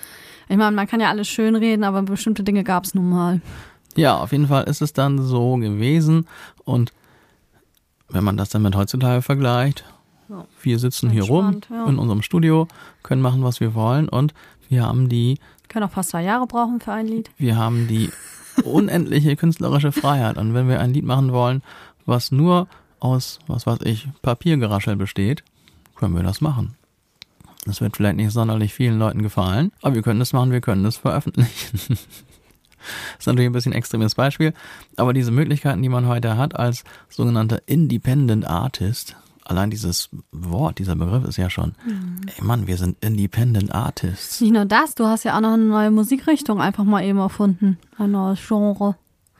[0.47, 3.41] Ich meine, man kann ja alles schön reden, aber bestimmte Dinge gab es nun mal.
[3.95, 6.27] Ja, auf jeden Fall ist es dann so gewesen
[6.63, 6.93] und
[8.07, 9.83] wenn man das dann mit heutzutage vergleicht,
[10.29, 10.45] ja.
[10.61, 11.85] wir sitzen hier rum ja.
[11.85, 12.67] in unserem Studio,
[13.03, 14.33] können machen, was wir wollen und
[14.69, 15.37] wir haben die.
[15.67, 17.29] Können auch fast zwei Jahre brauchen für ein Lied.
[17.37, 18.09] Wir haben die
[18.63, 20.37] unendliche künstlerische Freiheit.
[20.37, 21.61] Und wenn wir ein Lied machen wollen,
[22.05, 22.67] was nur
[22.99, 25.43] aus, was weiß ich, Papiergeraschel besteht,
[25.95, 26.75] können wir das machen.
[27.65, 30.83] Das wird vielleicht nicht sonderlich vielen Leuten gefallen, aber wir können das machen, wir können
[30.83, 31.79] das veröffentlichen.
[31.79, 31.89] Das
[33.19, 34.53] ist natürlich ein bisschen ein extremes Beispiel,
[34.97, 40.95] aber diese Möglichkeiten, die man heute hat als sogenannter Independent Artist, allein dieses Wort, dieser
[40.95, 42.21] Begriff ist ja schon, mhm.
[42.35, 44.41] ey Mann, wir sind Independent Artists.
[44.41, 47.79] Nicht nur das, du hast ja auch noch eine neue Musikrichtung einfach mal eben erfunden,
[47.97, 48.95] ein neues Genre.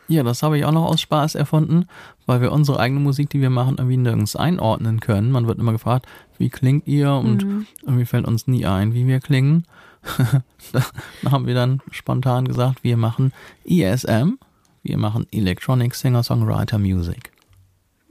[0.07, 1.87] Ja, das habe ich auch noch aus Spaß erfunden,
[2.25, 5.31] weil wir unsere eigene Musik, die wir machen, irgendwie nirgends einordnen können.
[5.31, 6.05] Man wird immer gefragt,
[6.37, 7.11] wie klingt ihr?
[7.11, 7.65] Und mhm.
[7.81, 9.65] irgendwie fällt uns nie ein, wie wir klingen.
[10.71, 13.33] da haben wir dann spontan gesagt, wir machen
[13.65, 14.37] ESM,
[14.83, 17.31] wir machen Electronic Singer-Songwriter Music.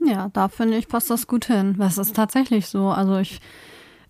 [0.05, 1.75] Ja, da finde ich, passt das gut hin.
[1.77, 2.89] Das ist tatsächlich so.
[2.89, 3.39] Also ich,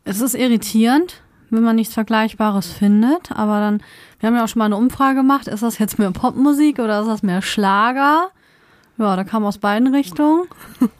[0.04, 3.81] es ist irritierend, wenn man nichts Vergleichbares findet, aber dann,
[4.19, 7.01] wir haben ja auch schon mal eine Umfrage gemacht, ist das jetzt mehr Popmusik oder
[7.01, 8.29] ist das mehr Schlager?
[8.97, 10.47] Ja, da kam aus beiden Richtungen.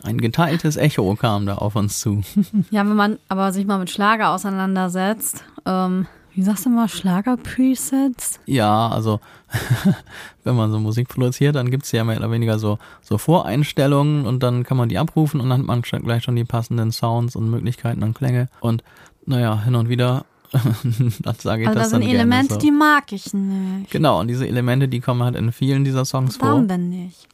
[0.04, 2.24] Ein geteiltes Echo kam da auf uns zu.
[2.70, 8.42] ja, wenn man aber sich mal mit Schlager auseinandersetzt, ähm, wie sagst du mal, Schlager-Presets?
[8.46, 9.22] Ja, also
[10.44, 14.26] wenn man so Musik produziert, dann gibt es ja mehr oder weniger so, so Voreinstellungen
[14.26, 17.38] und dann kann man die abrufen und dann hat man gleich schon die passenden Sounds
[17.38, 18.50] und Möglichkeiten und Klänge.
[18.60, 18.84] Und
[19.26, 20.26] naja, hin und wieder
[21.20, 22.60] dann sage ich also das, das sind Elemente, so.
[22.60, 23.92] die mag ich nicht.
[23.92, 26.50] Genau, und diese Elemente, die kommen halt in vielen dieser Songs Warum vor.
[26.50, 27.28] Warum denn nicht?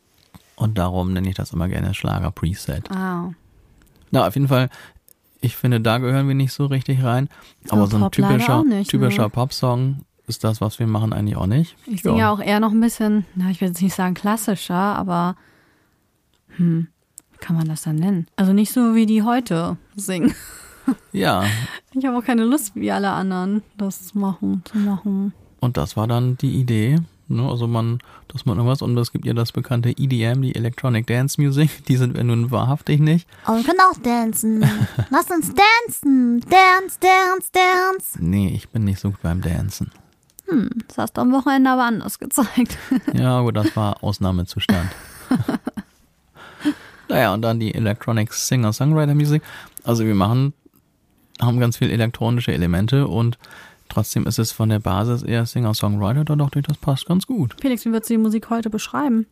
[0.56, 2.92] Und darum nenne ich das immer gerne Schlager-Preset.
[2.92, 3.32] Ah.
[4.12, 4.70] Na, auf jeden Fall
[5.42, 7.28] ich finde, da gehören wir nicht so richtig rein.
[7.70, 9.30] Aber so ein Pop typischer, nicht, typischer ne?
[9.30, 11.76] Popsong ist das, was wir machen, eigentlich auch nicht.
[11.88, 14.76] Ich singe ja auch eher noch ein bisschen, na, ich will jetzt nicht sagen klassischer,
[14.76, 15.36] aber
[16.58, 16.88] hm,
[17.32, 18.28] wie kann man das dann nennen?
[18.36, 20.34] Also nicht so, wie die heute singen.
[21.12, 21.44] Ja.
[21.94, 25.34] Ich habe auch keine Lust, wie alle anderen, das machen, zu machen.
[25.60, 27.00] Und das war dann die Idee,
[27.32, 27.50] Ne?
[27.50, 31.42] Also man, dass man irgendwas, und es gibt ja das bekannte EDM, die Electronic Dance
[31.42, 33.28] Music, die sind wir nun wahrhaftig nicht.
[33.46, 34.60] Aber wir können auch dancen.
[35.10, 36.42] Lass uns dancen.
[36.42, 38.18] Dance, dance, dance.
[38.20, 39.92] Nee, ich bin nicht so gut beim Dancen.
[40.48, 42.78] Hm, das hast du am Wochenende aber anders gezeigt.
[43.14, 44.90] ja, gut, das war Ausnahmezustand.
[47.08, 49.42] naja, und dann die Electronic Singer-Songwriter Music.
[49.84, 50.54] Also wir machen,
[51.42, 53.38] haben ganz viel elektronische Elemente und
[53.92, 57.58] Trotzdem ist es von der Basis eher Singer-Songwriter, da dachte ich, das passt ganz gut.
[57.60, 59.28] Felix, wie würdest du die Musik heute beschreiben?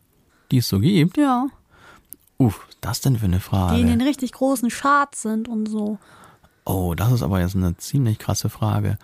[0.50, 1.16] Die es so gibt?
[1.16, 1.46] Ja.
[2.36, 3.76] Uff, das denn für eine Frage?
[3.76, 5.98] Die in den richtig großen Charts sind und so.
[6.66, 8.98] Oh, das ist aber jetzt eine ziemlich krasse Frage.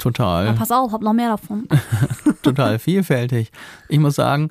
[0.00, 0.46] Total.
[0.46, 1.68] Na, pass auf, hab noch mehr davon.
[2.42, 3.52] Total vielfältig.
[3.88, 4.50] Ich muss sagen,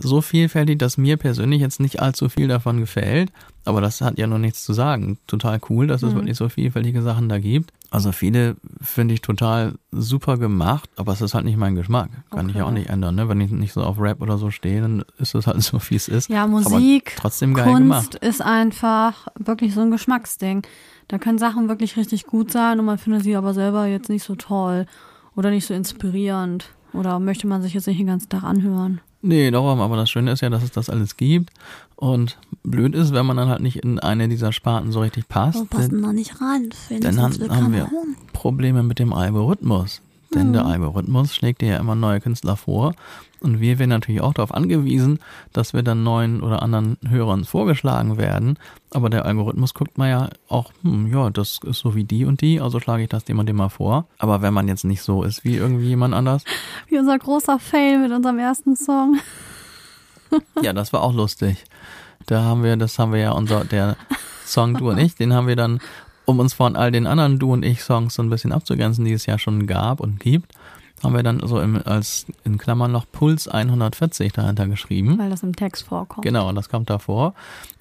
[0.00, 3.30] so vielfältig, dass mir persönlich jetzt nicht allzu viel davon gefällt.
[3.66, 5.18] Aber das hat ja noch nichts zu sagen.
[5.26, 6.16] Total cool, dass es mhm.
[6.16, 7.72] wirklich so vielfältige Sachen da gibt.
[7.90, 12.08] Also viele finde ich total super gemacht, aber es ist halt nicht mein Geschmack.
[12.30, 12.50] Kann okay.
[12.50, 13.16] ich ja auch nicht ändern.
[13.16, 13.28] Ne?
[13.28, 15.96] Wenn ich nicht so auf Rap oder so stehe, dann ist es halt so, wie
[15.96, 16.30] es ist.
[16.30, 18.14] Ja, Musik, aber trotzdem geil Kunst gemacht.
[18.16, 20.62] ist einfach wirklich so ein Geschmacksding.
[21.08, 24.22] Da können Sachen wirklich richtig gut sein und man findet sie aber selber jetzt nicht
[24.22, 24.86] so toll
[25.36, 26.70] oder nicht so inspirierend.
[26.92, 29.00] Oder möchte man sich jetzt nicht den ganzen Tag anhören?
[29.22, 31.50] Nee, darum, aber das Schöne ist ja, dass es das alles gibt.
[31.96, 35.58] Und blöd ist, wenn man dann halt nicht in eine dieser Sparten so richtig passt.
[35.58, 37.90] Wir passen da nicht rein, Dann haben, haben wir
[38.32, 40.00] Probleme mit dem Algorithmus.
[40.34, 40.52] Denn mhm.
[40.52, 42.94] der Algorithmus schlägt dir ja immer neue Künstler vor.
[43.40, 45.18] Und wir werden natürlich auch darauf angewiesen,
[45.52, 48.58] dass wir dann neuen oder anderen Hörern vorgeschlagen werden.
[48.90, 52.42] Aber der Algorithmus guckt mal ja auch, hm, ja, das ist so wie die und
[52.42, 54.06] die, also schlage ich das dem und dem mal vor.
[54.18, 56.44] Aber wenn man jetzt nicht so ist wie irgendwie jemand anders.
[56.88, 59.18] Wie unser großer Fail mit unserem ersten Song.
[60.62, 61.64] ja, das war auch lustig.
[62.26, 63.96] Da haben wir, das haben wir ja unser, der
[64.44, 65.80] Song Du und ich, den haben wir dann
[66.30, 69.12] um uns von all den anderen Du und ich Songs so ein bisschen abzugrenzen, die
[69.12, 70.54] es ja schon gab und gibt,
[71.02, 75.18] haben wir dann so im, als in Klammern noch Puls 140 dahinter geschrieben.
[75.18, 76.24] Weil das im Text vorkommt.
[76.24, 77.34] Genau, das kommt davor.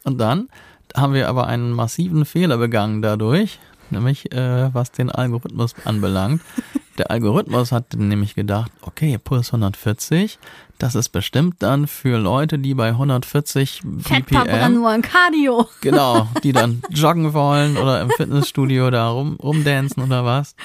[0.03, 0.49] Und dann
[0.95, 3.59] haben wir aber einen massiven Fehler begangen dadurch,
[3.89, 6.41] nämlich äh, was den Algorithmus anbelangt.
[6.99, 10.38] Der Algorithmus hat nämlich gedacht, okay, Puls 140,
[10.79, 15.69] das ist bestimmt dann für Leute, die bei 140 BPM, Fettverbrennung und Cardio.
[15.81, 20.55] genau, die dann joggen wollen oder im Fitnessstudio da rum, rumdancen oder was.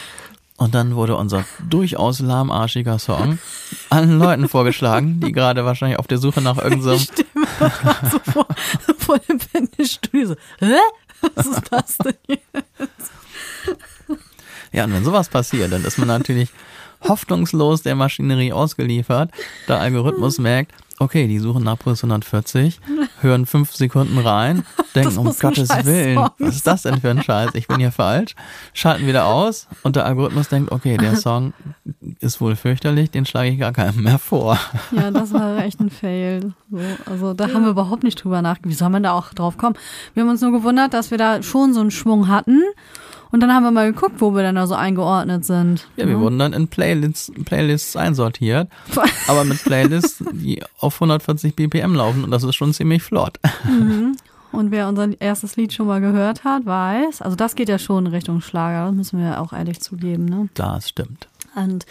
[0.56, 3.38] Und dann wurde unser durchaus lahmarschiger Song
[3.90, 7.06] allen Leuten vorgeschlagen, die gerade wahrscheinlich auf der Suche nach irgendeinem
[7.60, 8.46] doch gerade so vor,
[8.98, 10.74] vor dem Fitnessstudio so, hä?
[11.36, 12.38] Was ist das denn hier?
[14.74, 16.50] Ja, und wenn sowas passiert, dann ist man natürlich
[17.00, 19.30] hoffnungslos der Maschinerie ausgeliefert.
[19.68, 22.80] Der Algorithmus merkt, okay, die suchen nach Puls 140,
[23.20, 27.22] hören fünf Sekunden rein, denken, um Gottes Willen, Song was ist das denn für ein
[27.22, 27.50] Scheiß?
[27.54, 28.34] Ich bin hier falsch.
[28.72, 31.52] Schalten wieder aus und der Algorithmus denkt, okay, der Song
[32.20, 34.58] ist wohl fürchterlich, den schlage ich gar keinem mehr vor.
[34.90, 36.52] Ja, das war echt ein Fail.
[36.70, 38.70] So, also da haben wir überhaupt nicht drüber nachgedacht.
[38.70, 39.76] Wie soll man da auch drauf kommen?
[40.14, 42.62] Wir haben uns nur gewundert, dass wir da schon so einen Schwung hatten.
[43.34, 45.88] Und dann haben wir mal geguckt, wo wir denn da so eingeordnet sind.
[45.96, 48.68] Ja, wir wurden dann in Playlists, Playlists einsortiert,
[49.26, 53.40] aber mit Playlists, die auf 140 BPM laufen und das ist schon ziemlich flott.
[54.52, 58.06] Und wer unser erstes Lied schon mal gehört hat, weiß, also das geht ja schon
[58.06, 60.48] in Richtung Schlager, das müssen wir auch ehrlich zugeben, ne?
[60.54, 61.26] Das stimmt.
[61.56, 61.86] Und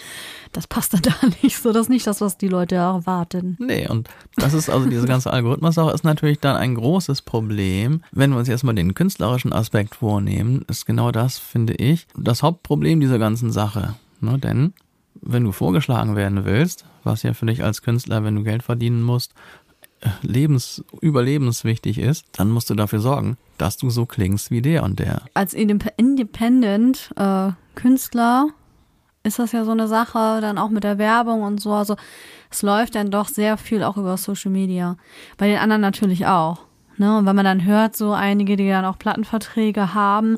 [0.52, 1.72] das passt dann da nicht so.
[1.72, 3.58] Das ist nicht das, was die Leute erwarten.
[3.60, 8.02] Nee, und das ist also diese ganze Algorithmus-Sache ist natürlich dann ein großes Problem.
[8.12, 12.44] Wenn wir uns jetzt mal den künstlerischen Aspekt vornehmen, ist genau das, finde ich, das
[12.44, 13.96] Hauptproblem dieser ganzen Sache.
[14.20, 14.38] Ne?
[14.40, 14.74] Denn
[15.22, 19.02] wenn du vorgeschlagen werden willst, was ja für dich als Künstler, wenn du Geld verdienen
[19.02, 19.34] musst,
[20.22, 25.00] lebens, überlebenswichtig ist, dann musst du dafür sorgen, dass du so klingst wie der und
[25.00, 25.22] der.
[25.34, 28.48] Als Indep- Independent äh, Künstler
[29.24, 31.72] ist das ja so eine Sache, dann auch mit der Werbung und so.
[31.74, 31.96] Also
[32.52, 34.98] es läuft dann doch sehr viel auch über Social Media.
[35.38, 36.60] Bei den anderen natürlich auch.
[36.98, 37.18] Ne?
[37.18, 40.38] Und wenn man dann hört, so einige, die dann auch Plattenverträge haben,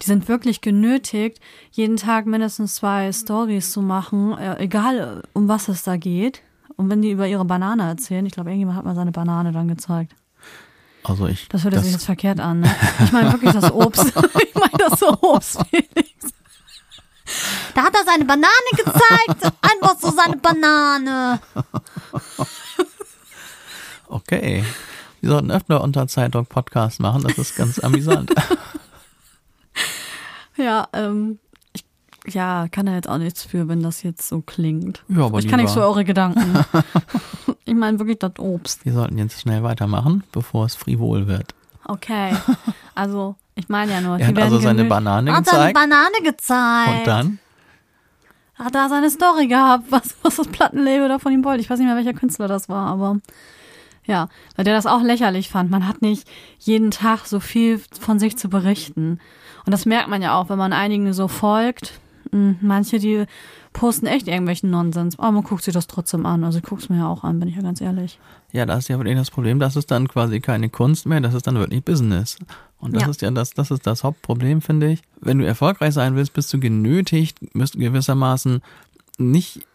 [0.00, 1.40] die sind wirklich genötigt,
[1.72, 6.42] jeden Tag mindestens zwei Stories zu machen, äh, egal um was es da geht.
[6.76, 9.66] Und wenn die über ihre Banane erzählen, ich glaube, irgendjemand hat mal seine Banane dann
[9.66, 10.14] gezeigt.
[11.02, 11.48] Also ich.
[11.48, 12.70] Das hört sich jetzt verkehrt an, ne?
[13.04, 14.06] Ich meine wirklich das Obst.
[14.44, 16.34] ich meine das Obst, Felix.
[17.74, 19.54] Da hat er seine Banane gezeigt.
[19.62, 21.40] Einfach so seine Banane.
[24.08, 24.64] Okay.
[25.20, 28.32] Wir sollten öfter unter Zeitdruck Podcast machen, das ist ganz amüsant.
[30.56, 31.38] Ja, ähm,
[31.74, 31.84] ich,
[32.32, 35.04] ja, kann da jetzt auch nichts für, wenn das jetzt so klingt.
[35.08, 36.64] Ja, aber ich kann nichts für eure Gedanken.
[37.64, 38.84] ich meine wirklich das Obst.
[38.84, 41.54] Wir sollten jetzt schnell weitermachen, bevor es frivol wird.
[41.84, 42.34] Okay.
[42.94, 44.18] Also, ich meine ja nur.
[44.18, 45.74] Er hat also seine Banane hat seine gezeigt.
[45.74, 46.98] Banane gezeigt.
[46.98, 47.38] Und dann?
[48.58, 51.60] hat er seine Story gehabt, was, was das Plattenlabel da von ihm wollte.
[51.60, 53.18] Ich weiß nicht mehr, welcher Künstler das war, aber
[54.04, 55.70] ja, weil der das auch lächerlich fand.
[55.70, 59.20] Man hat nicht jeden Tag so viel von sich zu berichten.
[59.64, 61.98] Und das merkt man ja auch, wenn man einigen so folgt.
[62.30, 63.26] Hm, Manche, die
[63.72, 65.18] posten echt irgendwelchen Nonsens.
[65.18, 66.44] Aber man guckt sich das trotzdem an.
[66.44, 68.20] Also ich guck's mir ja auch an, bin ich ja ganz ehrlich.
[68.52, 71.34] Ja, da ist ja wirklich das Problem, das ist dann quasi keine Kunst mehr, das
[71.34, 72.38] ist dann wirklich Business.
[72.78, 73.08] Und das Ja.
[73.10, 75.02] ist ja das, das ist das Hauptproblem, finde ich.
[75.20, 78.62] Wenn du erfolgreich sein willst, bist du genötigt, müsst gewissermaßen
[79.18, 79.66] nicht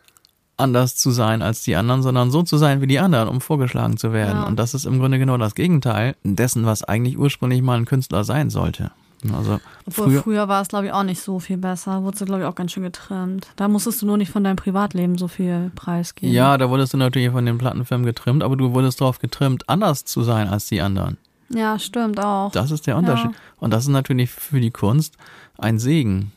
[0.58, 3.98] anders zu sein als die anderen, sondern so zu sein wie die anderen, um vorgeschlagen
[3.98, 4.42] zu werden.
[4.42, 4.48] Ja.
[4.48, 8.24] Und das ist im Grunde genau das Gegenteil dessen, was eigentlich ursprünglich mal ein Künstler
[8.24, 8.92] sein sollte.
[9.34, 12.04] Also Obwohl früher, früher, war es, glaube ich, auch nicht so viel besser.
[12.04, 13.48] Wurdest du, glaube ich, auch ganz schön getrennt.
[13.56, 16.34] Da musstest du nur nicht von deinem Privatleben so viel preisgeben.
[16.34, 20.06] ja, da wurdest du natürlich von den Plattenfirmen getrimmt, aber du wurdest darauf getrimmt, anders
[20.06, 21.18] zu sein als die anderen.
[21.54, 22.52] Ja, stimmt auch.
[22.52, 23.32] Das ist der Unterschied.
[23.32, 23.38] Ja.
[23.60, 25.18] Und das ist natürlich für die Kunst
[25.58, 26.32] ein Segen.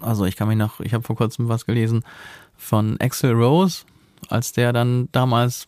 [0.00, 2.04] Also ich kann mich noch, ich habe vor kurzem was gelesen
[2.56, 3.84] von Axel Rose,
[4.28, 5.66] als der dann damals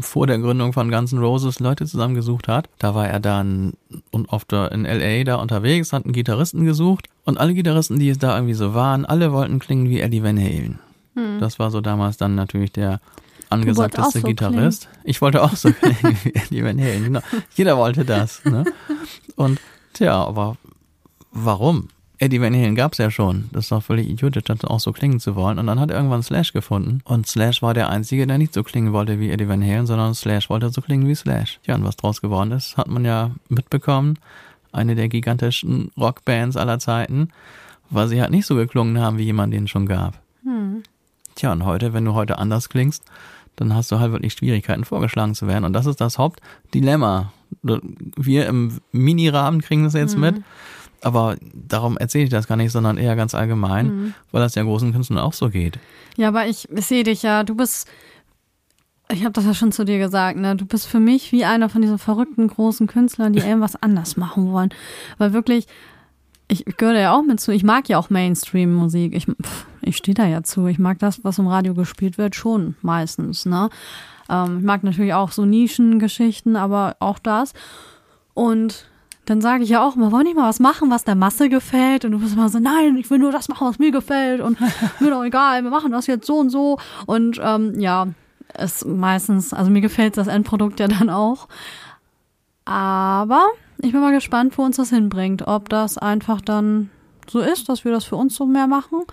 [0.00, 2.68] vor der Gründung von Guns N' Roses Leute zusammengesucht hat.
[2.78, 3.74] Da war er dann
[4.10, 8.18] und der, in LA da unterwegs, hat einen Gitarristen gesucht und alle Gitarristen, die es
[8.18, 10.78] da irgendwie so waren, alle wollten klingen wie Eddie Van Halen.
[11.40, 13.00] Das war so damals dann natürlich der
[13.50, 14.88] angesagteste auch so Gitarrist.
[15.04, 17.20] Ich wollte auch so klingen wie Eddie Van Halen, genau.
[17.54, 18.44] Jeder wollte das.
[18.44, 18.64] Ne?
[19.36, 19.60] Und
[19.92, 20.56] tja, aber
[21.32, 21.88] warum?
[22.18, 23.48] Eddie Van Halen gab's ja schon.
[23.52, 25.58] Das ist doch völlig idiotisch, das auch so klingen zu wollen.
[25.58, 27.00] Und dann hat er irgendwann Slash gefunden.
[27.04, 30.14] Und Slash war der Einzige, der nicht so klingen wollte wie Eddie Van Halen, sondern
[30.14, 31.60] Slash wollte so klingen wie Slash.
[31.64, 34.18] Ja, und was draus geworden ist, hat man ja mitbekommen.
[34.72, 37.30] Eine der gigantischen Rockbands aller Zeiten,
[37.88, 40.20] weil sie halt nicht so geklungen haben, wie jemand den schon gab.
[41.38, 43.04] Tja, und heute, wenn du heute anders klingst,
[43.60, 45.64] dann hast du halt wirklich Schwierigkeiten, vorgeschlagen zu werden.
[45.64, 47.32] Und das ist das Hauptdilemma.
[47.62, 50.42] Wir im Mini-Rahmen kriegen das jetzt mit.
[51.00, 54.92] Aber darum erzähle ich das gar nicht, sondern eher ganz allgemein, weil das ja großen
[54.92, 55.78] Künstlern auch so geht.
[56.16, 57.88] Ja, aber ich sehe dich ja, du bist
[59.10, 60.54] ich habe das ja schon zu dir gesagt, ne?
[60.54, 64.52] Du bist für mich wie einer von diesen verrückten großen Künstlern, die irgendwas anders machen
[64.52, 64.70] wollen.
[65.16, 65.66] Weil wirklich,
[66.46, 67.52] ich gehöre ja auch mit zu.
[67.52, 69.14] Ich mag ja auch Mainstream-Musik.
[69.14, 69.26] Ich,
[69.82, 70.66] ich stehe da ja zu.
[70.66, 73.70] Ich mag das, was im Radio gespielt wird, schon meistens, ne?
[74.28, 77.54] Ähm, ich mag natürlich auch so Nischengeschichten, aber auch das.
[78.34, 78.86] Und
[79.24, 82.04] dann sage ich ja auch immer, wollen nicht mal was machen, was der Masse gefällt?
[82.04, 84.58] Und du bist immer so, nein, ich will nur das machen, was mir gefällt und
[85.00, 86.78] mir doch egal, wir machen das jetzt so und so.
[87.06, 88.08] Und ähm, ja,
[88.58, 91.48] ist meistens, also mir gefällt das Endprodukt ja dann auch.
[92.64, 93.46] Aber
[93.78, 95.46] ich bin mal gespannt, wo uns das hinbringt.
[95.46, 96.90] Ob das einfach dann
[97.30, 99.04] so ist, dass wir das für uns so mehr machen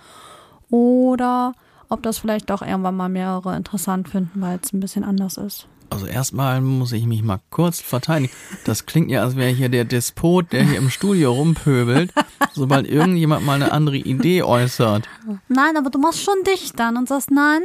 [0.70, 1.52] oder
[1.88, 5.68] ob das vielleicht doch irgendwann mal mehrere interessant finden, weil es ein bisschen anders ist.
[5.90, 8.32] Also erstmal muss ich mich mal kurz verteidigen.
[8.64, 12.12] Das klingt ja, als wäre hier der Despot, der hier im Studio rumpöbelt,
[12.52, 15.08] sobald irgendjemand mal eine andere Idee äußert.
[15.48, 17.62] Nein, aber du machst schon dich dann und sagst, nein,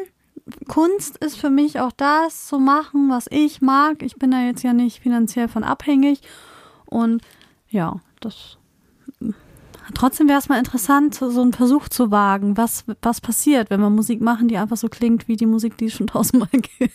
[0.68, 4.04] Kunst ist für mich auch das zu machen, was ich mag.
[4.04, 6.22] Ich bin da jetzt ja nicht finanziell von abhängig.
[6.86, 7.22] Und
[7.70, 8.58] ja, das.
[9.94, 12.58] Trotzdem wäre es mal interessant, so einen Versuch zu wagen.
[12.58, 15.86] Was, was passiert, wenn wir Musik machen, die einfach so klingt wie die Musik, die
[15.86, 16.94] es schon tausendmal gibt?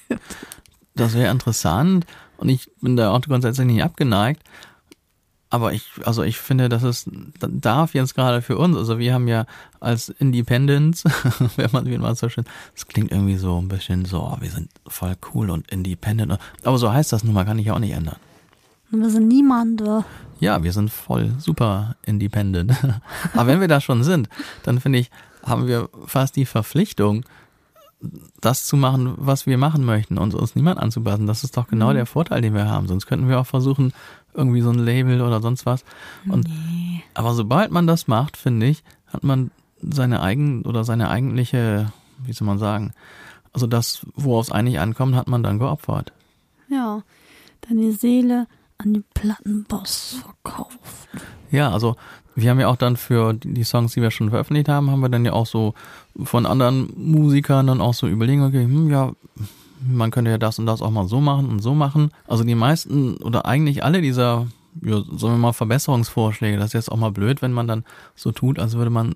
[0.94, 2.06] Das wäre interessant.
[2.38, 4.42] Und ich bin da auch grundsätzlich nicht abgeneigt.
[5.48, 9.28] Aber ich, also ich finde, dass es darf jetzt gerade für uns, also wir haben
[9.28, 9.46] ja
[9.78, 11.04] als Independence,
[11.56, 14.50] wenn man wie man so schön, das klingt irgendwie so ein bisschen so, oh, wir
[14.50, 16.36] sind voll cool und independent.
[16.64, 18.16] Aber so heißt das nun mal, kann ich ja auch nicht ändern.
[18.90, 20.04] Wir sind niemande.
[20.38, 22.72] Ja, wir sind voll super independent.
[23.34, 24.28] Aber wenn wir da schon sind,
[24.62, 25.10] dann finde ich,
[25.42, 27.24] haben wir fast die Verpflichtung,
[28.40, 31.26] das zu machen, was wir machen möchten und uns niemand anzupassen.
[31.26, 31.94] Das ist doch genau mhm.
[31.94, 32.86] der Vorteil, den wir haben.
[32.86, 33.92] Sonst könnten wir auch versuchen,
[34.34, 35.84] irgendwie so ein Label oder sonst was.
[36.28, 37.02] Und, nee.
[37.14, 41.92] Aber sobald man das macht, finde ich, hat man seine eigen oder seine eigentliche,
[42.24, 42.92] wie soll man sagen,
[43.52, 46.12] also das, worauf es eigentlich ankommt, hat man dann geopfert.
[46.68, 47.02] Ja,
[47.68, 48.46] deine Seele
[48.78, 50.78] an den Plattenboss verkauft.
[51.50, 51.96] Ja, also
[52.34, 55.08] wir haben ja auch dann für die Songs, die wir schon veröffentlicht haben, haben wir
[55.08, 55.74] dann ja auch so
[56.22, 59.12] von anderen Musikern dann auch so überlegen, okay, hm, ja,
[59.80, 62.10] man könnte ja das und das auch mal so machen und so machen.
[62.26, 64.46] Also die meisten oder eigentlich alle dieser,
[64.82, 67.84] ja, sagen wir mal, Verbesserungsvorschläge, das ist jetzt auch mal blöd, wenn man dann
[68.14, 69.14] so tut, als würde man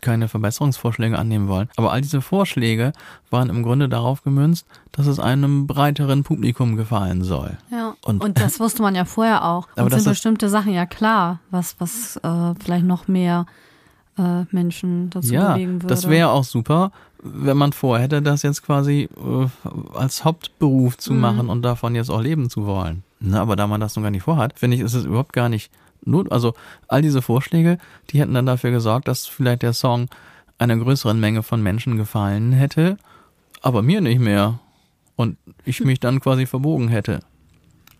[0.00, 1.68] keine Verbesserungsvorschläge annehmen wollen.
[1.76, 2.92] Aber all diese Vorschläge
[3.30, 7.56] waren im Grunde darauf gemünzt, dass es einem breiteren Publikum gefallen soll.
[7.70, 7.94] Ja.
[8.02, 9.68] Und, und das wusste man ja vorher auch.
[9.76, 13.46] Und aber sind bestimmte Sachen ja klar, was, was äh, vielleicht noch mehr
[14.18, 15.94] äh, Menschen dazu ja, bewegen würde.
[15.94, 21.20] Das wäre auch super, wenn man vorhätte, das jetzt quasi äh, als Hauptberuf zu mhm.
[21.20, 23.02] machen und davon jetzt auch leben zu wollen.
[23.20, 25.48] Na, aber da man das noch gar nicht vorhat, finde ich, ist es überhaupt gar
[25.48, 25.70] nicht
[26.04, 26.30] not.
[26.32, 26.54] Also
[26.88, 27.78] all diese Vorschläge,
[28.10, 30.08] die hätten dann dafür gesorgt, dass vielleicht der Song
[30.58, 32.96] einer größeren Menge von Menschen gefallen hätte,
[33.62, 34.58] aber mir nicht mehr.
[35.16, 35.36] Und
[35.66, 37.20] ich mich dann quasi verbogen hätte.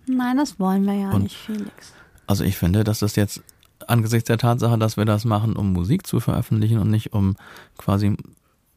[0.06, 1.92] Nein, das wollen wir ja und, nicht, Felix.
[2.26, 3.42] Also ich finde, dass das jetzt
[3.86, 7.36] angesichts der Tatsache, dass wir das machen, um Musik zu veröffentlichen und nicht um
[7.76, 8.16] quasi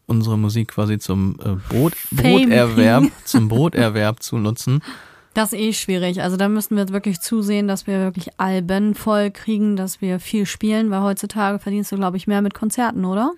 [0.07, 4.81] unsere Musik quasi zum äh, Brot, Broterwerb, zum Broterwerb zu nutzen.
[5.33, 6.21] Das ist eh schwierig.
[6.21, 10.45] Also da müssen wir wirklich zusehen, dass wir wirklich Alben voll kriegen, dass wir viel
[10.45, 13.33] spielen, weil heutzutage verdienst du, glaube ich, mehr mit Konzerten, oder?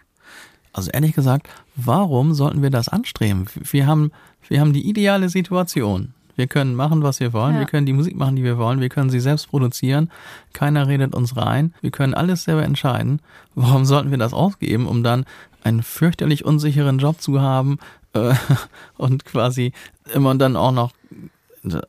[0.73, 3.45] Also ehrlich gesagt, warum sollten wir das anstreben?
[3.55, 4.11] Wir haben,
[4.49, 6.13] wir haben die ideale Situation.
[6.35, 7.53] Wir können machen, was wir wollen.
[7.53, 7.59] Ja.
[7.61, 8.81] Wir können die Musik machen, die wir wollen.
[8.81, 10.11] Wir können sie selbst produzieren.
[10.51, 11.73] Keiner redet uns rein.
[11.79, 13.21] Wir können alles selber entscheiden.
[13.55, 15.25] Warum sollten wir das ausgeben, um dann
[15.63, 17.79] einen fürchterlich unsicheren Job zu haben
[18.13, 18.33] äh,
[18.97, 19.71] und quasi
[20.13, 20.91] immer dann auch noch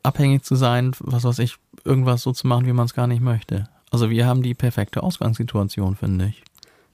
[0.03, 3.21] abhängig zu sein, was weiß ich, irgendwas so zu machen, wie man es gar nicht
[3.21, 3.69] möchte.
[3.91, 6.43] Also wir haben die perfekte Ausgangssituation, finde ich.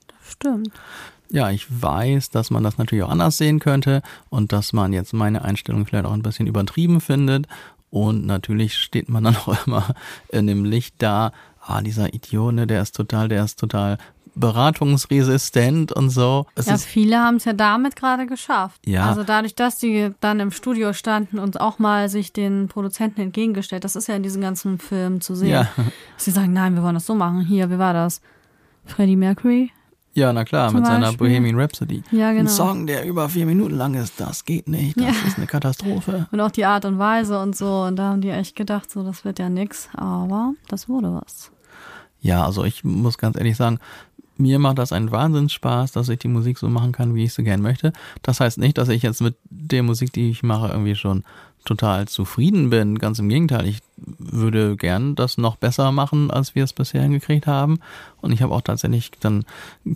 [0.06, 0.70] Das stimmt.
[1.30, 5.12] Ja, ich weiß, dass man das natürlich auch anders sehen könnte und dass man jetzt
[5.12, 7.46] meine Einstellung vielleicht auch ein bisschen übertrieben findet.
[7.90, 9.94] Und natürlich steht man dann auch immer
[10.28, 13.98] in dem Licht da, ah, dieser Idiot, ne, der ist total, der ist total
[14.34, 16.46] beratungsresistent und so.
[16.54, 18.80] Es ja, viele haben es ja damit gerade geschafft.
[18.86, 19.06] Ja.
[19.06, 23.84] Also dadurch, dass die dann im Studio standen und auch mal sich den Produzenten entgegengestellt,
[23.84, 25.50] das ist ja in diesen ganzen Filmen zu sehen.
[25.50, 25.68] Ja.
[25.76, 25.84] Dass
[26.24, 27.40] sie sagen, nein, wir wollen das so machen.
[27.40, 28.20] Hier, wie war das?
[28.84, 29.70] Freddie Mercury?
[30.14, 31.02] Ja, na klar, mit Beispiel.
[31.02, 32.04] seiner Bohemian Rhapsody.
[32.12, 32.42] Ja, genau.
[32.42, 35.26] Ein Song, der über vier Minuten lang ist, das geht nicht, das ja.
[35.26, 36.28] ist eine Katastrophe.
[36.30, 37.82] Und auch die Art und Weise und so.
[37.82, 39.88] Und da haben die echt gedacht, so, das wird ja nix.
[39.94, 41.50] Aber das wurde was.
[42.20, 43.80] Ja, also ich muss ganz ehrlich sagen,
[44.36, 47.44] mir macht das einen Wahnsinnsspaß, dass ich die Musik so machen kann, wie ich sie
[47.44, 47.92] gern möchte.
[48.22, 51.24] Das heißt nicht, dass ich jetzt mit der Musik, die ich mache, irgendwie schon
[51.64, 52.98] total zufrieden bin.
[52.98, 57.46] Ganz im Gegenteil, ich würde gern das noch besser machen, als wir es bisher hingekriegt
[57.46, 57.78] haben.
[58.20, 59.44] Und ich habe auch tatsächlich dann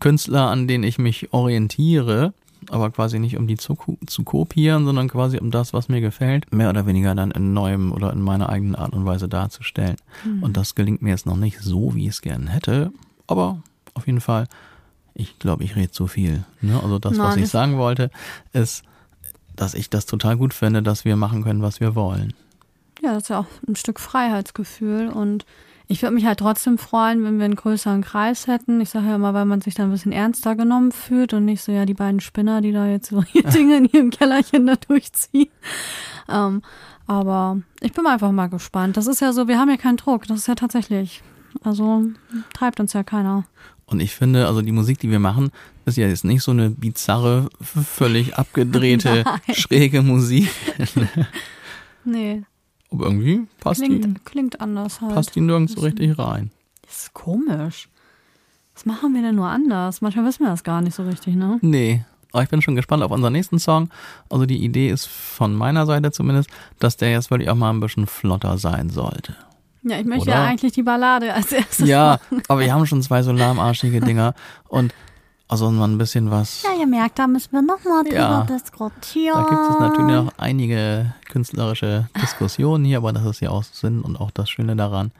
[0.01, 2.32] Künstler, an denen ich mich orientiere,
[2.70, 3.76] aber quasi nicht um die zu,
[4.07, 7.93] zu kopieren, sondern quasi um das, was mir gefällt, mehr oder weniger dann in neuem
[7.93, 9.97] oder in meiner eigenen Art und Weise darzustellen.
[10.24, 10.43] Mhm.
[10.43, 12.93] Und das gelingt mir jetzt noch nicht so, wie ich es gerne hätte,
[13.26, 13.62] aber
[13.99, 14.47] auf jeden Fall,
[15.15, 16.45] ich glaube, ich rede zu viel.
[16.61, 16.81] Ne?
[16.83, 18.11] Also das, Nein, was ich sagen wollte,
[18.53, 18.85] ist,
[19.57, 22.33] dass ich das total gut finde, dass wir machen können, was wir wollen.
[23.03, 25.45] Ja, das ist ja auch ein Stück Freiheitsgefühl und
[25.91, 28.81] ich würde mich halt trotzdem freuen, wenn wir einen größeren Kreis hätten.
[28.81, 31.63] Ich sage ja immer, weil man sich da ein bisschen ernster genommen fühlt und nicht
[31.63, 34.77] so, ja, die beiden Spinner, die da jetzt so ihre Dinge in ihrem Kellerchen da
[34.77, 35.49] durchziehen.
[36.29, 36.63] Ähm,
[37.07, 38.99] aber ich bin einfach mal gespannt.
[38.99, 40.27] Das ist ja so, wir haben ja keinen Druck.
[40.27, 41.23] Das ist ja tatsächlich,
[41.65, 42.05] also
[42.53, 43.45] treibt uns ja keiner.
[43.89, 45.51] Und ich finde, also die Musik, die wir machen,
[45.86, 49.24] ist ja jetzt nicht so eine bizarre, völlig abgedrehte,
[49.55, 50.51] schräge Musik.
[52.05, 52.43] nee.
[52.91, 54.14] Aber irgendwie passt klingt, die.
[54.24, 55.14] Klingt anders halt.
[55.14, 56.51] Passt die nirgends so richtig rein.
[56.82, 57.89] Das ist komisch.
[58.74, 60.03] Was machen wir denn nur anders?
[60.03, 61.59] Manchmal wissen wir das gar nicht so richtig, ne?
[61.62, 62.05] Nee.
[62.32, 63.89] Aber ich bin schon gespannt auf unseren nächsten Song.
[64.28, 67.80] Also die Idee ist von meiner Seite zumindest, dass der jetzt wirklich auch mal ein
[67.80, 69.34] bisschen flotter sein sollte.
[69.89, 70.39] Ja, ich möchte Oder?
[70.39, 71.89] ja eigentlich die Ballade als erstes.
[71.89, 72.43] Ja, machen.
[72.49, 74.34] aber wir haben schon zwei so lahmarschige Dinger.
[74.68, 74.93] Und
[75.49, 76.62] also mal ein bisschen was.
[76.62, 79.34] Ja, ihr merkt, da müssen wir nochmal drüber diskutieren.
[79.34, 84.03] Da gibt es natürlich noch einige künstlerische Diskussionen hier, aber das ist ja auch Sinn
[84.03, 85.11] und auch das Schöne daran,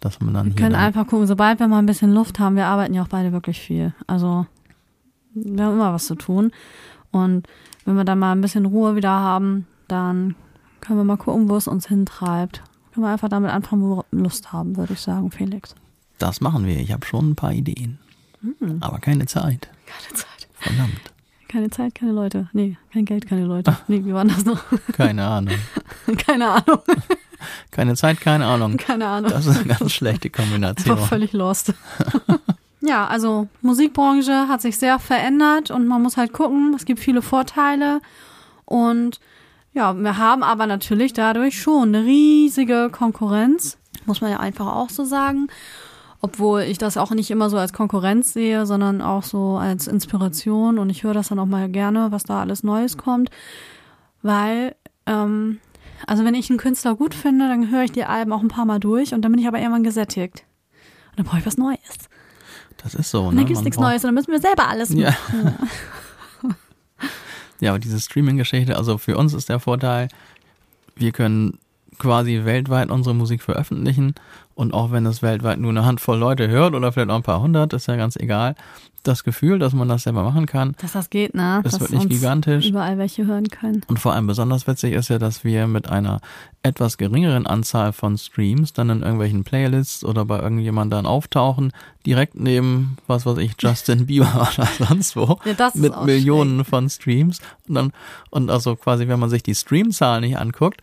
[0.00, 2.66] dass man dann wir können einfach gucken, sobald wir mal ein bisschen Luft haben, wir
[2.66, 3.94] arbeiten ja auch beide wirklich viel.
[4.08, 4.46] Also
[5.34, 6.50] wir haben immer was zu tun.
[7.12, 7.46] Und
[7.84, 10.34] wenn wir dann mal ein bisschen Ruhe wieder haben, dann
[10.80, 12.62] können wir mal gucken, wo es uns hintreibt.
[12.96, 15.74] Können wir einfach damit anfangen, wo wir Lust haben, würde ich sagen, Felix.
[16.16, 16.78] Das machen wir.
[16.78, 17.98] Ich habe schon ein paar Ideen.
[18.40, 18.78] Hm.
[18.80, 19.68] Aber keine Zeit.
[19.84, 20.48] Keine Zeit.
[20.54, 21.00] Verdammt.
[21.46, 22.48] Keine Zeit, keine Leute.
[22.54, 23.76] Nee, kein Geld, keine Leute.
[23.86, 24.64] Nee, wie war das noch?
[24.94, 25.56] Keine Ahnung.
[26.26, 26.78] keine Ahnung.
[27.70, 28.78] Keine Zeit, keine Ahnung.
[28.78, 29.30] Keine Ahnung.
[29.30, 30.96] Das ist eine ganz schlechte Kombination.
[30.96, 31.74] Einfach völlig lost.
[32.80, 37.20] ja, also Musikbranche hat sich sehr verändert und man muss halt gucken, es gibt viele
[37.20, 38.00] Vorteile
[38.64, 39.20] und
[39.76, 44.90] ja, wir haben aber natürlich dadurch schon eine riesige Konkurrenz, muss man ja einfach auch
[44.90, 45.48] so sagen
[46.20, 50.78] obwohl ich das auch nicht immer so als Konkurrenz sehe, sondern auch so als Inspiration
[50.78, 53.30] und ich höre das dann auch mal gerne, was da alles Neues kommt,
[54.22, 54.74] weil
[55.06, 55.60] ähm,
[56.06, 58.64] also wenn ich einen Künstler gut finde, dann höre ich die Alben auch ein paar
[58.64, 60.44] Mal durch und dann bin ich aber irgendwann gesättigt
[61.10, 61.78] und dann brauche ich was Neues.
[62.82, 63.20] Das ist so.
[63.20, 63.44] Und dann ne?
[63.44, 65.00] gibt es nichts Neues und dann müssen wir selber alles machen.
[65.00, 65.14] ja,
[67.70, 70.08] aber diese Streaming-Geschichte, also für uns ist der Vorteil,
[70.94, 71.58] wir können
[71.98, 74.14] quasi weltweit unsere Musik veröffentlichen
[74.56, 77.42] und auch wenn es weltweit nur eine Handvoll Leute hört oder vielleicht auch ein paar
[77.42, 78.54] hundert, ist ja ganz egal.
[79.02, 80.74] Das Gefühl, dass man das selber machen kann.
[80.80, 81.60] Dass das geht, ne?
[81.62, 82.66] Ist wirklich gigantisch.
[82.66, 83.82] Überall welche hören können.
[83.86, 86.20] Und vor allem besonders witzig ist ja, dass wir mit einer
[86.62, 91.72] etwas geringeren Anzahl von Streams dann in irgendwelchen Playlists oder bei irgendjemand dann auftauchen,
[92.06, 95.38] direkt neben, was weiß ich, Justin Bieber oder sonst wo.
[95.44, 96.70] Ja, mit Millionen schlecht.
[96.70, 97.40] von Streams.
[97.68, 97.92] Und dann,
[98.30, 100.80] und also quasi, wenn man sich die Streamzahlen nicht anguckt,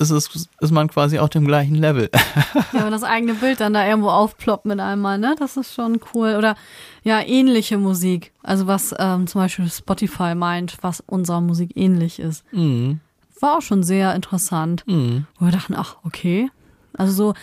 [0.00, 2.08] ist, es, ist man quasi auf dem gleichen Level.
[2.72, 5.34] ja, wenn das eigene Bild dann da irgendwo aufploppt mit einmal, ne?
[5.38, 6.36] Das ist schon cool.
[6.36, 6.56] Oder
[7.02, 8.32] ja, ähnliche Musik.
[8.42, 12.44] Also was ähm, zum Beispiel Spotify meint, was unserer Musik ähnlich ist.
[12.52, 13.00] Mhm.
[13.40, 14.84] War auch schon sehr interessant.
[14.86, 15.26] Mhm.
[15.38, 16.50] Wo wir dachten, ach, okay.
[16.96, 17.34] Also so,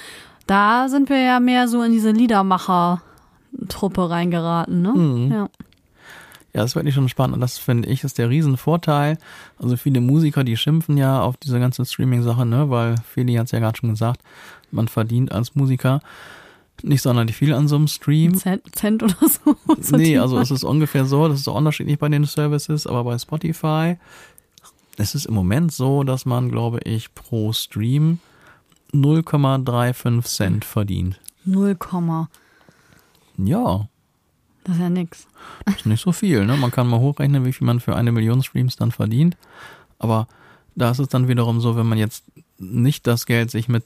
[0.47, 4.91] da sind wir ja mehr so in diese Liedermacher-Truppe reingeraten, ne?
[4.93, 5.31] Mhm.
[5.31, 5.49] Ja.
[6.57, 9.19] Ja, das ist wirklich schon spannend und das finde ich ist der Riesenvorteil.
[9.59, 13.51] Also viele Musiker, die schimpfen ja auf diese ganze Streaming-Sache, ne, weil Feli hat es
[13.51, 14.21] ja gerade schon gesagt,
[14.71, 16.01] man verdient als Musiker
[16.81, 18.33] nicht sonderlich viel an so einem Stream.
[18.33, 19.55] Cent, Cent oder so.
[19.97, 23.97] nee, also es ist ungefähr so, das ist unterschiedlich bei den Services, aber bei Spotify
[24.97, 28.17] ist es im Moment so, dass man, glaube ich, pro Stream
[28.93, 31.19] 0,35 Cent verdient.
[31.45, 31.77] 0,
[33.37, 33.87] ja.
[34.67, 35.27] Das ist ja nix.
[35.65, 36.57] Das ist nicht so viel, ne?
[36.57, 39.37] Man kann mal hochrechnen, wie viel man für eine Million Streams dann verdient.
[39.97, 40.27] Aber
[40.75, 42.25] da ist es dann wiederum so, wenn man jetzt
[42.59, 43.85] nicht das Geld sich mit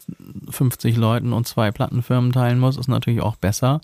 [0.50, 3.80] 50 Leuten und zwei Plattenfirmen teilen muss, ist natürlich auch besser.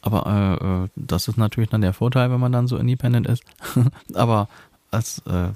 [0.00, 3.42] Aber äh, äh, das ist natürlich dann der Vorteil, wenn man dann so independent ist.
[4.14, 4.48] Aber
[4.92, 5.48] als, äh,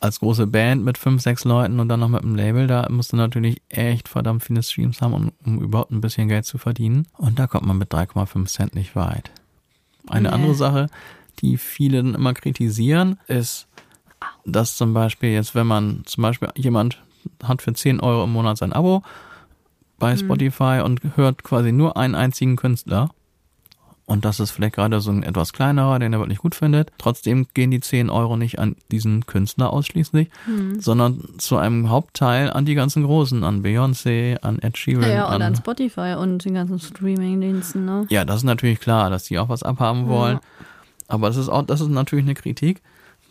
[0.00, 3.12] als große Band mit fünf, sechs Leuten und dann noch mit einem Label, da musst
[3.12, 7.06] du natürlich echt verdammt viele Streams haben, um, um überhaupt ein bisschen Geld zu verdienen.
[7.18, 9.30] Und da kommt man mit 3,5 Cent nicht weit.
[10.08, 10.34] Eine nee.
[10.34, 10.88] andere Sache,
[11.40, 13.66] die viele dann immer kritisieren, ist,
[14.44, 17.02] dass zum Beispiel jetzt, wenn man zum Beispiel jemand
[17.42, 19.02] hat für 10 Euro im Monat sein Abo
[19.98, 20.18] bei mhm.
[20.18, 23.10] Spotify und hört quasi nur einen einzigen Künstler,
[24.06, 26.92] und das ist vielleicht gerade so ein etwas kleinerer, den er wirklich gut findet.
[26.98, 30.80] Trotzdem gehen die 10 Euro nicht an diesen Künstler ausschließlich, hm.
[30.80, 35.08] sondern zu einem Hauptteil an die ganzen Großen, an Beyoncé, an Ed Sheeran.
[35.08, 38.06] Ja, ja und an, an Spotify und den ganzen Streaming-Diensten, ne?
[38.10, 40.34] Ja, das ist natürlich klar, dass die auch was abhaben wollen.
[40.36, 40.66] Ja.
[41.08, 42.82] Aber das ist auch, das ist natürlich eine Kritik,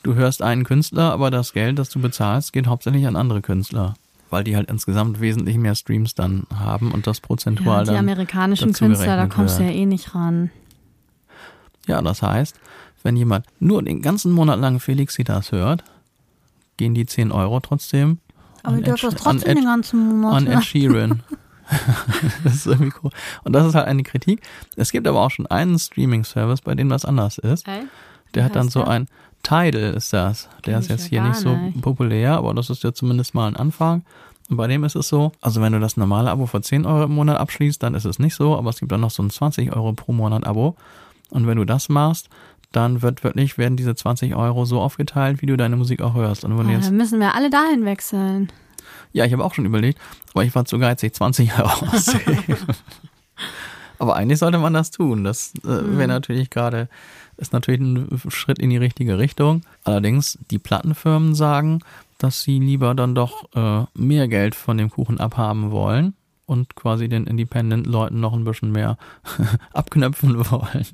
[0.02, 3.94] du hörst einen Künstler, aber das Geld, das du bezahlst, geht hauptsächlich an andere Künstler.
[4.32, 7.98] Weil die halt insgesamt wesentlich mehr Streams dann haben und das prozentual ja, die dann.
[7.98, 10.50] amerikanischen dazu Künstler, da kommst du ja eh nicht ran.
[11.88, 12.60] Ja, das heißt,
[13.04, 15.84] wenn jemand nur den ganzen Monat lang Felixitas hört,
[16.78, 18.20] gehen die 10 Euro trotzdem
[18.64, 20.48] Aber dürft Ed- das trotzdem den ganzen Monat an.
[20.48, 21.24] Ed Sheeran.
[22.44, 23.12] das ist irgendwie cool.
[23.44, 24.42] Und das ist halt eine Kritik.
[24.76, 27.68] Es gibt aber auch schon einen Streaming-Service, bei dem das anders ist.
[27.68, 27.84] Ey?
[28.34, 28.90] Der hat dann so der?
[28.90, 29.08] ein
[29.44, 30.50] Tidal ist das.
[30.66, 31.82] Der ist ich jetzt ja hier nicht so nicht.
[31.82, 34.04] populär, aber das ist ja zumindest mal ein Anfang.
[34.50, 37.06] Und bei dem ist es so, also wenn du das normale Abo für 10 Euro
[37.06, 39.30] im Monat abschließt, dann ist es nicht so, aber es gibt dann noch so ein
[39.30, 40.76] 20 Euro pro Monat Abo.
[41.34, 42.30] Und wenn du das machst,
[42.72, 46.44] dann wird wirklich, werden diese 20 Euro so aufgeteilt, wie du deine Musik auch hörst.
[46.44, 48.52] Und wenn du Oh, jetzt, dann müssen wir alle dahin wechseln.
[49.12, 50.00] ja, ich habe auch schon überlegt,
[50.34, 52.58] aber ich war zu geizig, 20 Euro auszugeben.
[54.00, 55.24] aber eigentlich sollte man das tun.
[55.24, 56.90] Das äh, wäre natürlich gerade,
[57.38, 59.62] ist natürlich ein Schritt in die richtige Richtung.
[59.84, 61.80] Allerdings, die Plattenfirmen sagen,
[62.18, 66.14] dass sie lieber dann doch äh, mehr Geld von dem Kuchen abhaben wollen
[66.46, 68.98] und quasi den Independent-Leuten noch ein bisschen mehr
[69.74, 70.88] abknöpfen wollen.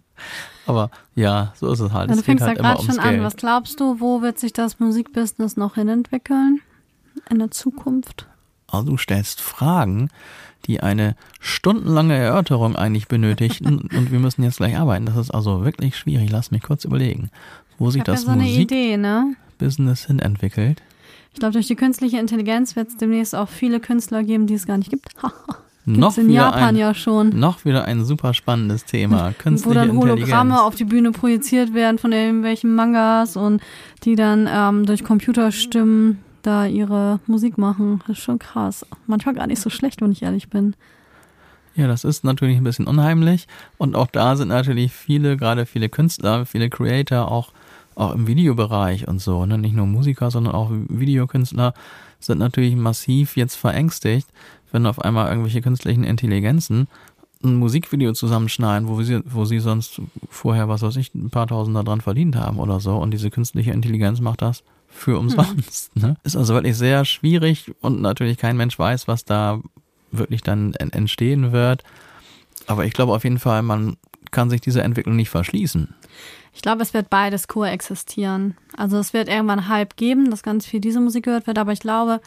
[0.66, 2.10] Aber ja, so ist es halt.
[2.10, 3.24] Ja, du es fängst halt ja immer gerade schon an.
[3.24, 6.62] Was glaubst du, wo wird sich das Musikbusiness noch hinentwickeln?
[7.30, 8.28] In der Zukunft?
[8.68, 10.10] Also du stellst Fragen,
[10.66, 15.06] die eine stundenlange Erörterung eigentlich benötigen und wir müssen jetzt gleich arbeiten.
[15.06, 16.30] Das ist also wirklich schwierig.
[16.30, 17.32] Lass mich kurz überlegen,
[17.78, 19.36] wo sich Ich habe ja das so ne?
[19.58, 20.84] Musikbusiness hin entwickelt.
[21.34, 24.65] Ich glaube, durch die künstliche Intelligenz wird es demnächst auch viele Künstler geben, die es
[24.65, 25.09] gar nicht gibt.
[25.86, 27.30] Noch in Japan ein, ja schon.
[27.39, 29.30] noch wieder ein super spannendes Thema.
[29.30, 33.61] Wo Künstliche dann Hologramme auf die Bühne projiziert werden von irgendwelchen Mangas und
[34.03, 38.01] die dann ähm, durch Computerstimmen da ihre Musik machen.
[38.07, 38.86] Das ist schon krass.
[39.07, 40.75] Manchmal gar nicht so schlecht, wenn ich ehrlich bin.
[41.75, 43.47] Ja, das ist natürlich ein bisschen unheimlich.
[43.77, 47.51] Und auch da sind natürlich viele, gerade viele Künstler, viele Creator, auch,
[48.00, 49.58] auch im Videobereich und so, ne?
[49.58, 51.74] nicht nur Musiker, sondern auch Videokünstler,
[52.20, 54.28] sind natürlich massiv jetzt verängstigt,
[54.72, 56.88] wenn auf einmal irgendwelche künstlichen Intelligenzen
[57.43, 61.84] ein Musikvideo zusammenschneiden, wo sie, wo sie sonst vorher, was weiß ich, ein paar Tausender
[61.84, 62.97] dran verdient haben oder so.
[62.97, 65.95] Und diese künstliche Intelligenz macht das für umsonst.
[65.95, 66.16] Ne?
[66.24, 69.62] Ist also wirklich sehr schwierig und natürlich kein Mensch weiß, was da
[70.12, 71.84] wirklich dann en- entstehen wird.
[72.68, 73.95] Aber ich glaube auf jeden Fall, man
[74.32, 75.93] kann sich dieser Entwicklung nicht verschließen.
[76.54, 78.58] Ich glaube, es wird beides koexistieren.
[78.76, 81.80] Also es wird irgendwann Hype geben, dass ganz viel diese Musik gehört wird, aber ich
[81.80, 82.22] glaube,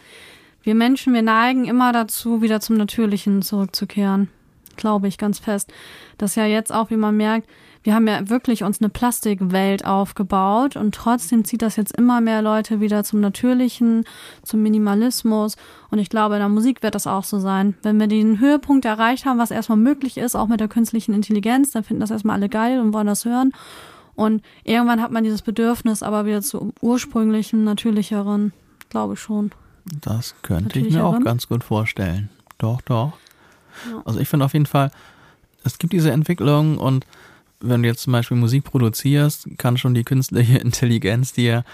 [0.62, 4.29] wir Menschen, wir neigen immer dazu, wieder zum Natürlichen zurückzukehren.
[4.77, 5.73] Glaube ich ganz fest.
[6.18, 7.49] Das ja jetzt auch, wie man merkt,
[7.83, 12.41] wir haben ja wirklich uns eine Plastikwelt aufgebaut und trotzdem zieht das jetzt immer mehr
[12.41, 14.05] Leute wieder zum Natürlichen,
[14.45, 15.57] zum Minimalismus.
[15.91, 17.75] Und ich glaube, in der Musik wird das auch so sein.
[17.83, 21.73] Wenn wir den Höhepunkt erreicht haben, was erstmal möglich ist, auch mit der künstlichen Intelligenz,
[21.73, 23.53] dann finden das erstmal alle geil und wollen das hören.
[24.15, 28.53] Und irgendwann hat man dieses Bedürfnis aber wieder zu ursprünglichen, natürlicheren,
[28.91, 29.53] glaube ich schon.
[29.85, 32.29] Das könnte ich mir auch ganz gut vorstellen.
[32.59, 33.13] Doch, doch.
[33.91, 34.03] Ja.
[34.05, 34.91] Also ich finde auf jeden Fall,
[35.65, 37.07] es gibt diese Entwicklung und
[37.61, 41.65] wenn du jetzt zum Beispiel Musik produzierst, kann schon die künstliche Intelligenz dir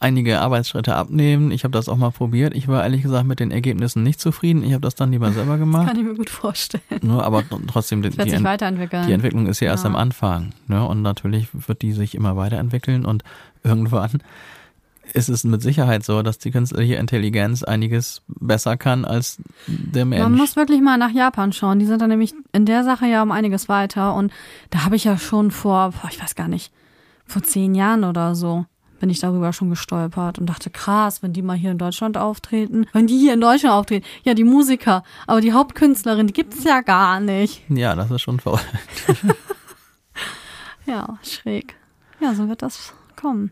[0.00, 1.50] einige Arbeitsschritte abnehmen.
[1.50, 2.54] Ich habe das auch mal probiert.
[2.54, 4.62] Ich war ehrlich gesagt mit den Ergebnissen nicht zufrieden.
[4.62, 5.88] Ich habe das dann lieber selber gemacht.
[5.88, 6.82] Kann ich mir gut vorstellen.
[7.02, 9.06] Nur, aber trotzdem, die, Das wird die, Ent- weiterentwickeln.
[9.06, 9.90] die Entwicklung ist ja erst Ja.
[9.90, 10.50] am Anfang.
[10.68, 10.86] Ne?
[10.86, 13.24] Und natürlich wird die sich immer weiterentwickeln und
[13.64, 14.22] irgendwann
[15.14, 20.22] ist es mit Sicherheit so, dass die künstliche Intelligenz einiges besser kann als der Mensch.
[20.22, 21.78] Man muss wirklich mal nach Japan schauen.
[21.78, 24.14] Die sind da nämlich in der Sache ja um einiges weiter.
[24.14, 24.32] Und
[24.68, 26.70] da habe ich ja schon vor, boah, ich weiß gar nicht,
[27.24, 28.66] vor zehn Jahren oder so
[29.00, 32.86] bin ich darüber schon gestolpert und dachte, krass, wenn die mal hier in Deutschland auftreten.
[32.92, 36.80] Wenn die hier in Deutschland auftreten, ja, die Musiker, aber die Hauptkünstlerin, die gibt's ja
[36.80, 37.62] gar nicht.
[37.68, 38.66] ja, das ist schon verrückt.
[40.86, 41.74] Ja, schräg.
[42.20, 43.50] Ja, so wird das kommen.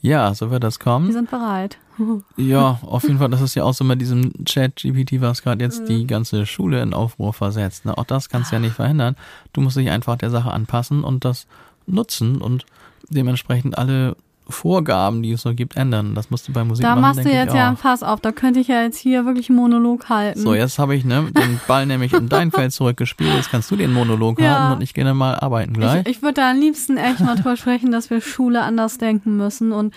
[0.00, 1.12] Ja, so wird das Wir kommen.
[1.12, 1.78] sind bereit.
[2.36, 5.82] Ja, auf jeden Fall, das ist ja auch so mit diesem Chat-GPT, was gerade jetzt
[5.82, 5.86] Mhm.
[5.86, 7.84] die ganze Schule in Aufruhr versetzt.
[7.84, 7.96] Ne?
[7.96, 9.14] Auch das kannst du ja nicht verhindern.
[9.52, 11.46] Du musst dich einfach der Sache anpassen und das
[11.86, 12.66] nutzen und
[13.08, 14.16] dementsprechend alle
[14.48, 16.14] Vorgaben, die es so gibt, ändern.
[16.14, 17.70] Das musst du bei Musik Da machen, machst du jetzt ja auch.
[17.70, 18.20] ein Fass auf.
[18.20, 20.40] Da könnte ich ja jetzt hier wirklich einen Monolog halten.
[20.40, 23.34] So, jetzt habe ich ne, den Ball nämlich in dein Feld zurückgespielt.
[23.34, 24.58] Jetzt kannst du den Monolog Ja.
[24.58, 26.02] halten und ich gehe dann mal arbeiten gleich.
[26.02, 29.36] Ich, ich würde da am liebsten echt mal drüber sprechen, dass wir Schule anders denken
[29.36, 29.94] müssen und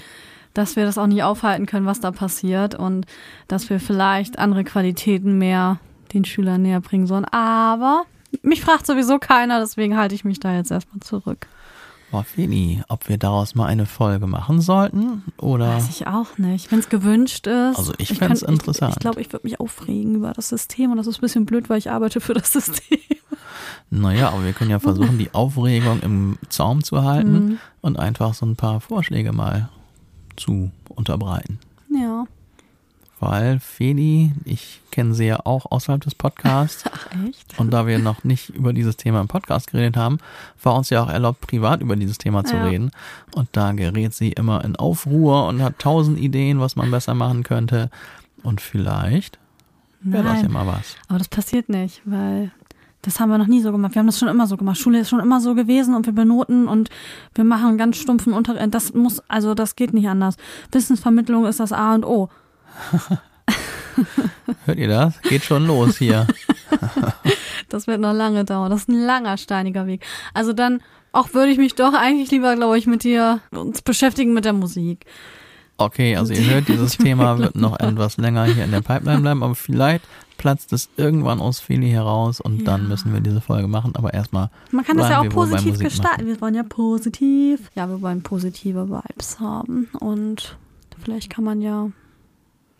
[0.54, 3.06] dass wir das auch nicht aufhalten können, was da passiert und
[3.48, 5.80] dass wir vielleicht andere Qualitäten mehr
[6.14, 7.26] den Schülern näher bringen sollen.
[7.26, 8.04] Aber
[8.42, 11.48] mich fragt sowieso keiner, deswegen halte ich mich da jetzt erstmal zurück.
[12.12, 16.72] Boah, Feli, ob wir daraus mal eine Folge machen sollten oder Weiß ich auch nicht.
[16.72, 17.78] Wenn es gewünscht ist.
[17.78, 18.92] Also ich kann- fänd's interessant.
[18.92, 21.46] Ich, ich glaube, ich würde mich aufregen über das System und das ist ein bisschen
[21.46, 23.00] blöd, weil ich arbeite für das System.
[23.90, 27.58] naja, aber wir können ja versuchen, die Aufregung im Zaum zu halten Mhm.
[27.82, 29.70] und einfach so ein paar Vorschläge mal
[30.38, 31.60] zu unterbreiten.
[31.94, 32.26] Ja.
[33.20, 36.84] Weil Feli, ich kenne sie ja auch außerhalb des Podcasts.
[36.92, 37.60] Ach, echt?
[37.60, 40.20] Und da wir noch nicht über dieses Thema im Podcast geredet haben,
[40.62, 42.66] war uns ja auch erlaubt, privat über dieses Thema zu Ja.
[42.66, 42.92] reden.
[43.34, 47.42] Und da gerät sie immer in Aufruhr und hat tausend Ideen, was man besser machen
[47.42, 47.90] könnte.
[48.44, 49.40] Und vielleicht
[50.02, 50.96] wäre das ja mal was.
[51.08, 52.52] aber das passiert nicht, weil
[53.02, 53.96] das haben wir noch nie so gemacht.
[53.96, 54.78] Wir haben das schon immer so gemacht.
[54.78, 56.90] Schule ist schon immer so gewesen und wir benoten und
[57.34, 58.74] wir machen ganz stumpfen Unterricht.
[58.76, 60.36] Das muss, also das geht nicht anders.
[60.72, 62.30] Wissensvermittlung ist das A und O.
[64.66, 65.20] Hört ihr das?
[65.22, 66.28] Geht schon los hier.
[67.70, 68.70] Das wird noch lange dauern.
[68.72, 70.02] Das ist ein langer, steiniger Weg.
[70.34, 70.80] Also dann
[71.12, 74.54] auch würde ich mich doch eigentlich lieber, glaube ich, mit dir uns beschäftigen mit der
[74.54, 75.06] Musik.
[75.76, 79.44] Okay, also ihr hört, dieses Thema wird noch etwas länger hier in der Pipeline bleiben,
[79.44, 80.06] aber vielleicht
[80.38, 82.88] platzt es irgendwann aus Feli heraus und dann Ja.
[82.88, 83.94] müssen wir diese Folge machen.
[83.98, 86.22] Aber erstmal Man kann das ja auch positiv gestalten.
[86.24, 86.28] machen.
[86.28, 87.70] Wir wollen ja positiv.
[87.76, 89.90] Ja, wir wollen positive Vibes haben.
[90.00, 90.58] Und
[91.04, 91.90] vielleicht kann man ja,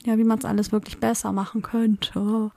[0.08, 2.52] ja, wie man es alles wirklich besser machen könnte.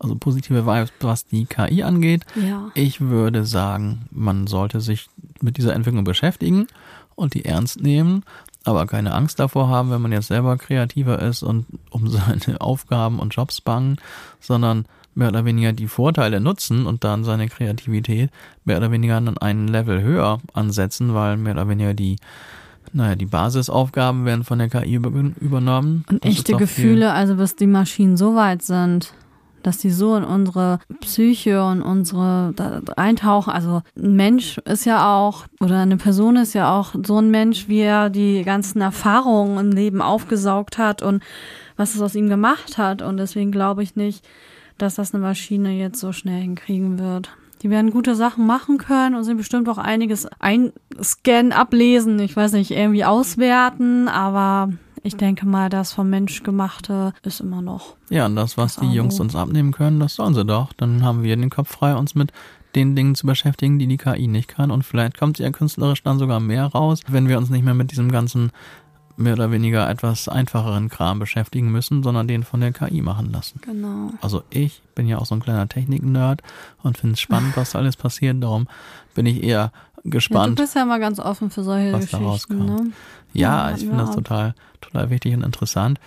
[0.00, 2.24] Also positive Vibes, was die KI angeht.
[2.34, 2.70] Ja.
[2.74, 5.08] Ich würde sagen, man sollte sich
[5.40, 6.66] mit dieser Entwicklung beschäftigen
[7.14, 8.24] und die ernst nehmen,
[8.64, 13.18] aber keine Angst davor haben, wenn man jetzt selber kreativer ist und um seine Aufgaben
[13.18, 13.96] und Jobs bangen,
[14.40, 18.30] sondern mehr oder weniger die Vorteile nutzen und dann seine Kreativität
[18.64, 22.16] mehr oder weniger an einen Level höher ansetzen, weil mehr oder weniger die
[22.92, 25.10] naja, die Basisaufgaben werden von der KI über-
[25.40, 26.04] übernommen.
[26.10, 29.12] Und Das echte Gefühle, also bis die Maschinen so weit sind,
[29.62, 33.52] dass die so in unsere Psyche und unsere da eintauchen.
[33.52, 37.68] Also ein Mensch ist ja auch, oder eine Person ist ja auch so ein Mensch,
[37.68, 41.22] wie er die ganzen Erfahrungen im Leben aufgesaugt hat und
[41.76, 43.02] was es aus ihm gemacht hat.
[43.02, 44.24] Und deswegen glaube ich nicht,
[44.78, 47.30] dass das eine Maschine jetzt so schnell hinkriegen wird.
[47.62, 52.52] Die werden gute Sachen machen können und sie bestimmt auch einiges einscannen, ablesen, ich weiß
[52.52, 54.70] nicht, irgendwie auswerten, aber
[55.02, 57.96] ich denke mal, das vom Mensch gemachte ist immer noch.
[58.10, 60.72] Ja, und das, was Das die Jungs uns abnehmen können, das sollen sie doch.
[60.74, 62.32] Dann haben wir den Kopf frei, uns mit
[62.74, 64.70] den Dingen zu beschäftigen, die die KI nicht kann.
[64.70, 67.90] Und vielleicht kommt ja künstlerisch dann sogar mehr raus, wenn wir uns nicht mehr mit
[67.90, 68.50] diesem ganzen
[69.18, 73.60] mehr oder weniger etwas einfacheren Kram beschäftigen müssen, sondern den von der KI machen lassen.
[73.64, 74.12] Genau.
[74.20, 76.42] Also ich bin ja auch so ein kleiner Technik-Nerd
[76.82, 78.42] und finde es spannend, was da alles passiert.
[78.42, 78.68] Darum
[79.14, 79.72] bin ich eher Ja,
[80.04, 80.56] du gespannt.
[80.56, 82.64] bist ja mal ganz offen für solche was da Geschichten.
[82.64, 82.90] Ne?
[83.32, 85.98] Ja, Ja, ich finde das total, total wichtig und interessant.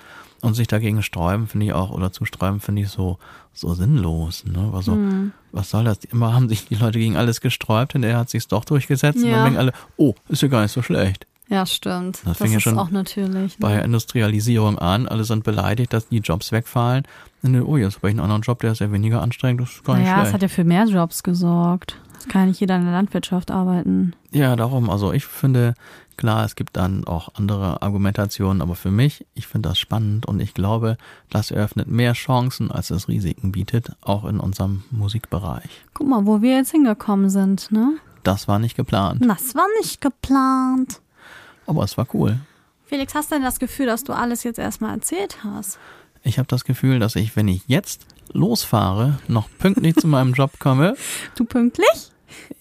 [0.43, 3.19] Und sich dagegen sträuben, finde ich auch, oder zu sträuben, finde ich so,
[3.53, 4.43] so sinnlos.
[4.45, 4.71] Ne?
[4.73, 5.33] Also, Hm.
[5.51, 5.99] was soll das?
[6.05, 9.25] Immer haben sich die Leute gegen alles gesträubt und er hat sich's doch durchgesetzt und
[9.29, 9.35] Ja.
[9.35, 11.27] dann denken alle, oh, ist ja gar nicht so schlecht.
[11.51, 12.15] Ja, stimmt.
[12.23, 13.57] Das Das, fing ja ist schon auch natürlich.
[13.59, 13.75] Bei Ne?
[13.75, 17.03] der Industrialisierung an, alle sind beleidigt, dass die Jobs wegfallen.
[17.43, 19.83] Und oh, jetzt habe ich einen anderen Job, der ist ja weniger anstrengend, das ist
[19.83, 21.97] gar nicht Naja, es hat ja für mehr Jobs gesorgt.
[22.17, 24.13] Es kann ja nicht jeder in der Landwirtschaft arbeiten.
[24.31, 25.73] Ja, darum, also ich finde,
[26.17, 30.39] klar, es gibt dann auch andere Argumentationen, aber für mich, ich finde das spannend und
[30.39, 30.97] ich glaube,
[31.31, 35.69] das eröffnet mehr Chancen, als es Risiken bietet, auch in unserem Musikbereich.
[35.95, 37.95] Guck mal, wo wir jetzt hingekommen sind, ne?
[38.23, 41.01] Das war nicht geplant, Das war nicht geplant.
[41.65, 42.37] Aber es war cool.
[42.85, 45.79] Felix, hast du denn das Gefühl, dass du alles jetzt erstmal erzählt hast?
[46.23, 50.59] Ich habe das Gefühl, dass ich, wenn ich jetzt losfahre, noch pünktlich zu meinem Job
[50.59, 50.95] komme.
[51.35, 52.11] Du pünktlich?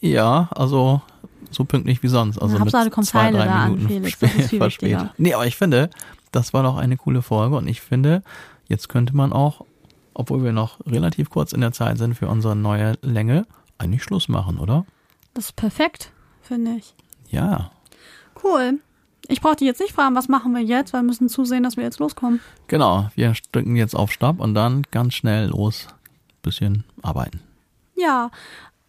[0.01, 1.03] Ja, also
[1.51, 2.39] so pünktlich wie sonst.
[2.39, 4.19] Also Na, mit du kommst zwei, drei da an, Minuten Felix.
[4.19, 5.11] Das ist viel verspätet.
[5.19, 5.91] Nee, aber ich finde,
[6.33, 8.23] das war doch eine coole Folge und ich finde,
[8.69, 9.65] jetzt könnte man auch,
[10.15, 13.47] obwohl wir noch relativ kurz in der Zeit sind für unsere neue Länge,
[13.79, 14.87] eigentlich Schluss machen, oder?
[15.35, 16.95] Das ist perfekt, finde ich.
[17.31, 17.71] Ja.
[18.43, 18.81] Cool.
[19.29, 21.77] Ich brauche dich jetzt nicht fragen, was machen wir jetzt, weil wir müssen zusehen, dass
[21.77, 22.41] wir jetzt loskommen.
[22.69, 25.87] Genau, wir drücken jetzt auf Stopp und dann ganz schnell los,
[26.43, 27.41] bisschen arbeiten.
[27.95, 28.31] Ja,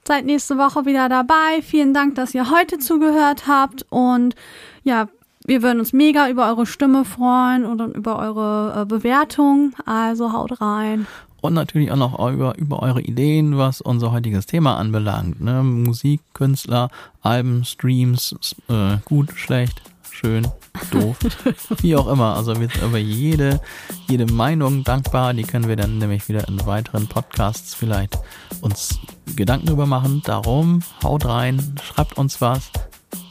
[0.08, 1.62] seid nächste Woche wieder dabei.
[1.62, 3.86] Vielen Dank, dass ihr heute zugehört habt.
[3.90, 4.36] Und
[4.84, 5.08] ja,
[5.46, 9.74] wir würden uns mega über eure Stimme freuen und über eure äh, Bewertung.
[9.86, 11.08] Also haut rein.
[11.42, 15.42] Und natürlich auch noch über, über eure Ideen, was unser heutiges Thema anbelangt.
[15.42, 15.64] Ne?
[15.64, 16.90] Musik, Künstler,
[17.22, 18.36] Alben, Streams,
[18.70, 20.48] äh, gut, schlecht, schön,
[20.92, 21.18] doof,
[21.82, 22.36] wie auch immer.
[22.36, 23.60] Also wir sind über jede,
[24.08, 25.34] jede Meinung dankbar.
[25.34, 28.20] Die können wir dann nämlich wieder in weiteren Podcasts vielleicht
[28.62, 29.00] uns
[29.36, 30.22] Gedanken drüber machen.
[30.26, 32.72] Darum haut rein, schreibt uns was,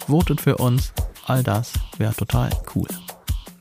[0.07, 0.93] votet für uns.
[1.27, 2.89] All das wäre total cool.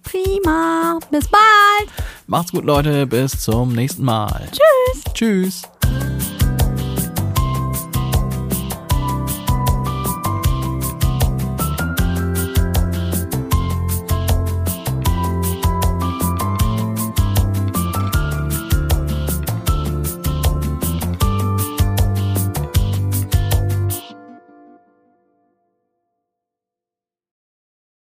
[0.03, 0.97] Prima.
[1.11, 1.89] Bis bald.
[2.25, 3.05] Macht's gut, Leute.
[3.05, 4.49] Bis zum nächsten Mal.
[4.51, 5.13] Tschüss.
[5.13, 5.61] Tschüss.